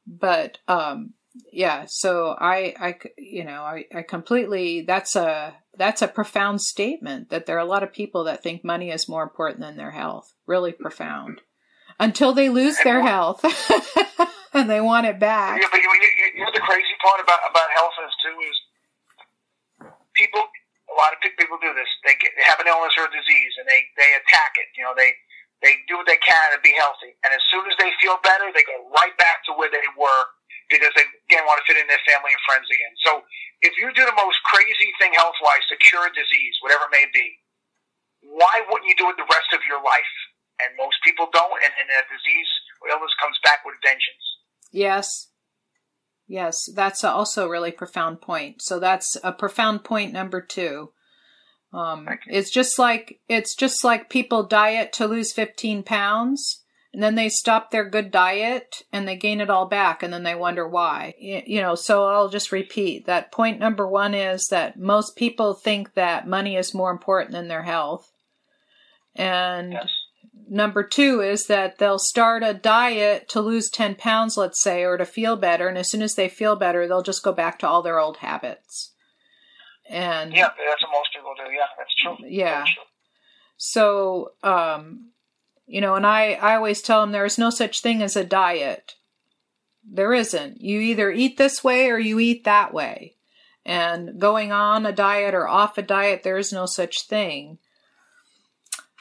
But, 0.05 0.57
um, 0.67 1.13
yeah, 1.53 1.85
so 1.87 2.35
I, 2.37 2.75
I, 2.77 2.99
you 3.17 3.45
know, 3.45 3.61
I, 3.61 3.85
I 3.95 4.01
completely, 4.01 4.81
that's 4.81 5.15
a, 5.15 5.53
that's 5.81 6.05
a 6.05 6.07
profound 6.07 6.61
statement 6.61 7.33
that 7.33 7.49
there 7.49 7.57
are 7.57 7.65
a 7.65 7.65
lot 7.65 7.81
of 7.81 7.89
people 7.89 8.29
that 8.29 8.45
think 8.45 8.61
money 8.61 8.93
is 8.93 9.09
more 9.09 9.25
important 9.25 9.65
than 9.65 9.81
their 9.81 9.97
health. 9.97 10.37
Really 10.45 10.71
profound. 10.77 11.41
Until 11.97 12.37
they 12.37 12.53
lose 12.53 12.77
their 12.85 13.01
health. 13.01 13.41
and 14.53 14.69
they 14.69 14.77
want 14.77 15.09
it 15.09 15.17
back. 15.17 15.57
Yeah, 15.57 15.73
but 15.73 15.81
you, 15.81 15.89
you, 15.89 16.37
you 16.37 16.45
know 16.45 16.53
the 16.53 16.61
crazy 16.61 16.93
part 17.01 17.17
about 17.17 17.41
about 17.49 17.65
health 17.73 17.97
is 17.97 18.13
too 18.21 18.37
is 18.45 18.57
people. 20.13 20.45
A 20.91 20.95
lot 20.99 21.15
of 21.15 21.23
people 21.23 21.57
do 21.57 21.73
this. 21.73 21.89
They 22.05 22.13
get 22.21 22.29
they 22.37 22.45
have 22.45 22.61
an 22.61 22.69
illness 22.69 22.93
or 23.01 23.09
a 23.09 23.13
disease, 23.15 23.53
and 23.57 23.65
they 23.65 23.81
they 23.97 24.09
attack 24.21 24.61
it. 24.61 24.69
You 24.77 24.85
know, 24.85 24.93
they 24.93 25.17
they 25.65 25.81
do 25.89 25.97
what 25.97 26.05
they 26.05 26.21
can 26.21 26.53
to 26.53 26.61
be 26.61 26.77
healthy, 26.77 27.17
and 27.25 27.33
as 27.33 27.41
soon 27.49 27.65
as 27.65 27.73
they 27.81 27.89
feel 27.97 28.21
better, 28.21 28.53
they 28.53 28.61
go 28.69 28.85
right 28.93 29.17
back 29.17 29.41
to 29.49 29.57
where 29.57 29.71
they 29.73 29.87
were 29.97 30.23
because 30.69 30.93
they 30.93 31.09
again 31.25 31.47
want 31.49 31.57
to 31.57 31.65
fit 31.65 31.79
in 31.79 31.89
their 31.89 32.01
family 32.05 32.37
and 32.37 32.43
friends 32.45 32.69
again. 32.69 32.93
So 33.01 33.25
if 33.61 33.77
you 33.77 33.93
do 33.93 34.05
the 34.05 34.17
most 34.17 34.41
crazy 34.49 34.89
thing 34.97 35.13
health 35.13 35.37
wise 35.41 35.65
to 35.69 35.77
cure 35.77 36.05
a 36.05 36.11
disease, 36.13 36.55
whatever 36.61 36.89
it 36.89 36.93
may 36.93 37.05
be, 37.13 37.27
why 38.21 38.61
wouldn't 38.69 38.89
you 38.89 38.97
do 38.97 39.09
it 39.09 39.17
the 39.17 39.29
rest 39.29 39.53
of 39.53 39.61
your 39.69 39.81
life? 39.81 40.15
And 40.61 40.77
most 40.77 40.97
people 41.03 41.27
don't, 41.33 41.57
and, 41.61 41.73
and 41.79 41.89
that 41.89 42.05
disease 42.09 42.51
or 42.81 42.89
illness 42.89 43.13
comes 43.21 43.37
back 43.43 43.65
with 43.65 43.75
vengeance. 43.81 44.25
Yes. 44.71 45.29
Yes, 46.27 46.69
that's 46.73 47.03
also 47.03 47.45
a 47.45 47.49
really 47.49 47.71
profound 47.71 48.21
point. 48.21 48.61
So 48.61 48.79
that's 48.79 49.17
a 49.23 49.33
profound 49.33 49.83
point 49.83 50.13
number 50.13 50.41
two. 50.41 50.91
Um, 51.73 52.07
it's 52.27 52.51
just 52.51 52.77
like 52.77 53.19
it's 53.29 53.55
just 53.55 53.83
like 53.83 54.09
people 54.09 54.43
diet 54.43 54.91
to 54.93 55.07
lose 55.07 55.31
15 55.31 55.83
pounds 55.83 56.60
and 56.93 57.01
then 57.01 57.15
they 57.15 57.29
stop 57.29 57.71
their 57.71 57.89
good 57.89 58.11
diet 58.11 58.83
and 58.91 59.07
they 59.07 59.15
gain 59.15 59.39
it 59.41 59.49
all 59.49 59.65
back 59.65 60.03
and 60.03 60.11
then 60.11 60.23
they 60.23 60.35
wonder 60.35 60.67
why 60.67 61.13
you 61.19 61.61
know 61.61 61.75
so 61.75 62.05
i'll 62.05 62.29
just 62.29 62.51
repeat 62.51 63.05
that 63.05 63.31
point 63.31 63.59
number 63.59 63.87
one 63.87 64.13
is 64.13 64.47
that 64.47 64.77
most 64.77 65.15
people 65.15 65.53
think 65.53 65.93
that 65.93 66.27
money 66.27 66.55
is 66.55 66.73
more 66.73 66.91
important 66.91 67.31
than 67.31 67.47
their 67.47 67.63
health 67.63 68.11
and 69.15 69.73
yes 69.73 69.89
number 70.51 70.83
two 70.83 71.21
is 71.21 71.47
that 71.47 71.77
they'll 71.77 71.97
start 71.97 72.43
a 72.43 72.53
diet 72.53 73.29
to 73.29 73.41
lose 73.41 73.69
10 73.69 73.95
pounds, 73.95 74.37
let's 74.37 74.61
say, 74.61 74.83
or 74.83 74.97
to 74.97 75.05
feel 75.05 75.37
better. 75.37 75.67
And 75.67 75.77
as 75.77 75.89
soon 75.89 76.01
as 76.01 76.15
they 76.15 76.27
feel 76.27 76.57
better, 76.57 76.87
they'll 76.87 77.01
just 77.01 77.23
go 77.23 77.31
back 77.31 77.57
to 77.59 77.67
all 77.67 77.81
their 77.81 77.99
old 77.99 78.17
habits. 78.17 78.91
And 79.89 80.33
yeah, 80.33 80.49
that's 80.67 80.83
what 80.83 80.91
most 80.91 81.09
people 81.15 81.33
do. 81.35 81.51
Yeah, 81.51 81.65
that's 81.77 81.95
true. 81.95 82.27
Yeah. 82.27 82.63
True. 82.65 82.83
So, 83.57 84.31
um, 84.43 85.10
you 85.71 85.79
know, 85.79 85.95
and 85.95 86.05
I, 86.05 86.33
I 86.33 86.55
always 86.57 86.81
tell 86.81 86.99
them 86.99 87.13
there 87.13 87.25
is 87.25 87.37
no 87.37 87.49
such 87.49 87.79
thing 87.79 88.03
as 88.03 88.17
a 88.17 88.25
diet. 88.25 88.95
There 89.89 90.13
isn't. 90.13 90.59
You 90.59 90.81
either 90.81 91.09
eat 91.09 91.37
this 91.37 91.63
way 91.63 91.89
or 91.89 91.97
you 91.97 92.19
eat 92.19 92.43
that 92.43 92.73
way. 92.73 93.15
And 93.65 94.19
going 94.19 94.51
on 94.51 94.85
a 94.85 94.91
diet 94.91 95.33
or 95.33 95.47
off 95.47 95.77
a 95.77 95.81
diet, 95.81 96.23
there 96.23 96.37
is 96.37 96.51
no 96.51 96.65
such 96.65 97.07
thing. 97.07 97.57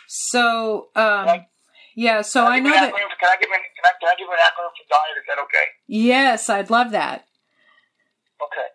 So, 0.06 0.90
um, 0.94 1.42
yeah, 1.96 2.22
so 2.22 2.46
I, 2.46 2.61
know 2.61 2.70
that. 2.70 2.94
Can 2.94 3.30
I, 3.30 3.37
give 3.40 3.50
an, 3.50 3.59
can, 3.74 3.85
I, 3.85 3.92
can 3.98 4.09
I 4.09 4.14
give 4.16 4.28
an 4.28 4.38
acronym 4.38 4.70
for 4.78 4.87
diet? 4.88 5.18
Is 5.18 5.26
that 5.26 5.42
okay? 5.42 5.66
Yes, 5.88 6.48
I'd 6.48 6.70
love 6.70 6.92
that. 6.92 7.26
Okay. 8.40 8.68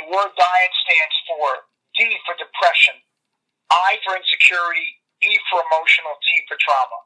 The 0.00 0.08
word 0.08 0.32
diet 0.32 0.72
stands 0.80 1.16
for 1.28 1.68
D 1.98 2.16
for 2.24 2.32
depression, 2.40 3.04
I 3.70 4.00
for 4.00 4.16
insecurity, 4.16 4.99
E 5.22 5.38
for 5.50 5.60
emotional, 5.68 6.16
T 6.24 6.42
for 6.48 6.56
trauma. 6.60 6.98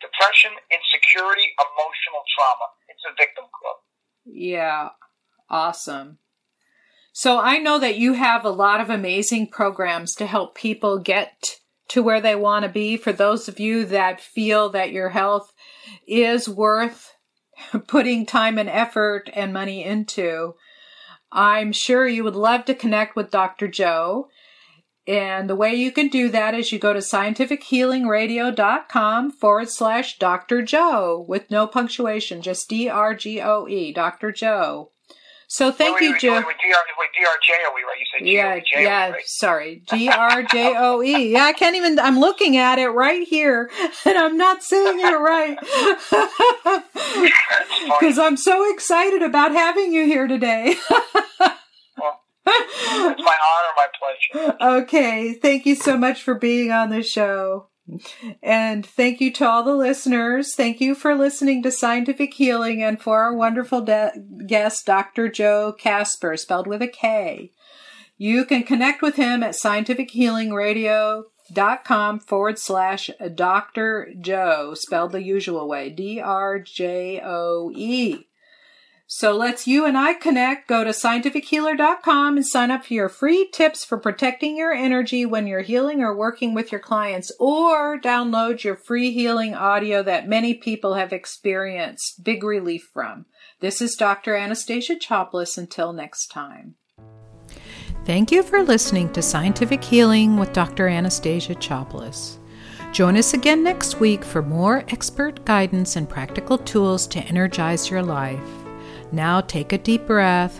Depression, 0.00 0.52
insecurity, 0.68 1.54
emotional 1.56 2.22
trauma. 2.34 2.68
It's 2.88 3.04
a 3.08 3.14
victim 3.16 3.44
club. 3.48 3.76
Yeah, 4.24 4.90
awesome. 5.48 6.18
So 7.12 7.38
I 7.38 7.58
know 7.58 7.78
that 7.78 7.98
you 7.98 8.14
have 8.14 8.44
a 8.44 8.50
lot 8.50 8.80
of 8.80 8.90
amazing 8.90 9.48
programs 9.48 10.14
to 10.14 10.26
help 10.26 10.54
people 10.54 10.98
get 10.98 11.58
to 11.88 12.02
where 12.02 12.20
they 12.20 12.34
want 12.34 12.64
to 12.64 12.70
be. 12.70 12.96
For 12.96 13.12
those 13.12 13.48
of 13.48 13.60
you 13.60 13.84
that 13.86 14.20
feel 14.20 14.70
that 14.70 14.92
your 14.92 15.10
health 15.10 15.52
is 16.06 16.48
worth 16.48 17.14
putting 17.86 18.24
time 18.24 18.58
and 18.58 18.68
effort 18.68 19.28
and 19.34 19.52
money 19.52 19.84
into, 19.84 20.54
I'm 21.30 21.72
sure 21.72 22.06
you 22.06 22.24
would 22.24 22.36
love 22.36 22.64
to 22.66 22.74
connect 22.74 23.14
with 23.14 23.30
Dr. 23.30 23.68
Joe. 23.68 24.28
And 25.06 25.48
the 25.50 25.56
way 25.56 25.74
you 25.74 25.90
can 25.90 26.06
do 26.08 26.28
that 26.28 26.54
is 26.54 26.70
you 26.70 26.78
go 26.78 26.92
to 26.92 27.00
scientifichealingradio.com 27.00 29.32
forward 29.32 29.68
slash 29.68 30.16
Dr. 30.18 30.62
Joe 30.62 31.24
with 31.26 31.50
no 31.50 31.66
punctuation, 31.66 32.40
just 32.40 32.68
D 32.68 32.88
R 32.88 33.12
G 33.14 33.40
O 33.40 33.66
E, 33.66 33.92
Dr. 33.92 34.30
Joe. 34.30 34.92
So 35.52 35.70
thank 35.70 36.00
wait, 36.00 36.08
you, 36.08 36.18
Joe. 36.18 36.36
Wait, 36.36 36.46
wait, 36.46 36.56
D-R-J-O-E, 37.14 37.82
right? 37.84 37.98
You 37.98 38.06
said 38.10 38.26
Yeah, 38.26 38.58
yeah, 38.80 39.10
right? 39.10 39.20
sorry. 39.26 39.82
G-R-J-O-E. 39.86 41.30
yeah, 41.30 41.44
I 41.44 41.52
can't 41.52 41.76
even, 41.76 41.98
I'm 41.98 42.18
looking 42.18 42.56
at 42.56 42.78
it 42.78 42.88
right 42.88 43.28
here 43.28 43.70
and 44.06 44.16
I'm 44.16 44.38
not 44.38 44.62
saying 44.62 44.98
it 44.98 45.12
right. 45.12 45.58
Because 48.00 48.18
I'm 48.18 48.38
so 48.38 48.72
excited 48.72 49.22
about 49.22 49.52
having 49.52 49.92
you 49.92 50.06
here 50.06 50.26
today. 50.26 50.76
It's 52.46 52.86
my 53.22 53.36
honor, 53.48 53.72
my 53.76 53.86
pleasure. 53.98 54.56
Okay, 54.82 55.32
thank 55.34 55.66
you 55.66 55.74
so 55.74 55.96
much 55.96 56.22
for 56.22 56.34
being 56.34 56.70
on 56.72 56.90
the 56.90 57.02
show. 57.02 57.68
And 58.42 58.86
thank 58.86 59.20
you 59.20 59.30
to 59.32 59.46
all 59.48 59.62
the 59.64 59.74
listeners. 59.74 60.54
Thank 60.54 60.80
you 60.80 60.94
for 60.94 61.14
listening 61.14 61.62
to 61.64 61.70
Scientific 61.70 62.32
Healing 62.34 62.82
and 62.82 63.00
for 63.00 63.20
our 63.20 63.34
wonderful 63.34 63.82
de- 63.82 64.12
guest, 64.46 64.86
Dr. 64.86 65.28
Joe 65.28 65.74
Kasper, 65.76 66.36
spelled 66.36 66.66
with 66.66 66.80
a 66.80 66.88
K. 66.88 67.52
You 68.16 68.44
can 68.44 68.62
connect 68.62 69.02
with 69.02 69.16
him 69.16 69.42
at 69.42 69.56
scientifichealingradio.com 69.56 72.20
forward 72.20 72.58
slash 72.58 73.10
Dr. 73.34 74.14
Joe, 74.20 74.74
spelled 74.74 75.12
the 75.12 75.22
usual 75.22 75.68
way, 75.68 75.90
D 75.90 76.20
R 76.20 76.60
J 76.60 77.20
O 77.22 77.70
E. 77.74 78.26
So 79.14 79.36
let's 79.36 79.66
you 79.66 79.84
and 79.84 79.96
I 79.96 80.14
connect. 80.14 80.68
Go 80.68 80.84
to 80.84 80.90
scientifichealer.com 80.90 82.36
and 82.38 82.46
sign 82.46 82.70
up 82.70 82.86
for 82.86 82.94
your 82.94 83.10
free 83.10 83.46
tips 83.52 83.84
for 83.84 83.98
protecting 83.98 84.56
your 84.56 84.72
energy 84.72 85.26
when 85.26 85.46
you're 85.46 85.60
healing 85.60 86.00
or 86.00 86.16
working 86.16 86.54
with 86.54 86.72
your 86.72 86.80
clients, 86.80 87.30
or 87.38 88.00
download 88.00 88.64
your 88.64 88.74
free 88.74 89.12
healing 89.12 89.54
audio 89.54 90.02
that 90.02 90.26
many 90.26 90.54
people 90.54 90.94
have 90.94 91.12
experienced 91.12 92.24
big 92.24 92.42
relief 92.42 92.88
from. 92.90 93.26
This 93.60 93.82
is 93.82 93.96
Dr. 93.96 94.34
Anastasia 94.34 94.96
Chopelas. 94.96 95.58
Until 95.58 95.92
next 95.92 96.28
time. 96.28 96.76
Thank 98.06 98.32
you 98.32 98.42
for 98.42 98.62
listening 98.62 99.12
to 99.12 99.20
Scientific 99.20 99.84
Healing 99.84 100.38
with 100.38 100.54
Dr. 100.54 100.88
Anastasia 100.88 101.54
Chopelas. 101.54 102.38
Join 102.92 103.18
us 103.18 103.34
again 103.34 103.62
next 103.62 104.00
week 104.00 104.24
for 104.24 104.40
more 104.40 104.84
expert 104.88 105.44
guidance 105.44 105.96
and 105.96 106.08
practical 106.08 106.56
tools 106.56 107.06
to 107.08 107.20
energize 107.20 107.90
your 107.90 108.02
life. 108.02 108.61
Now 109.12 109.42
take 109.42 109.74
a 109.74 109.78
deep 109.78 110.06
breath 110.06 110.58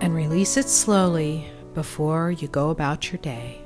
and 0.00 0.14
release 0.14 0.56
it 0.56 0.68
slowly 0.68 1.50
before 1.74 2.30
you 2.30 2.46
go 2.46 2.70
about 2.70 3.10
your 3.10 3.18
day. 3.18 3.63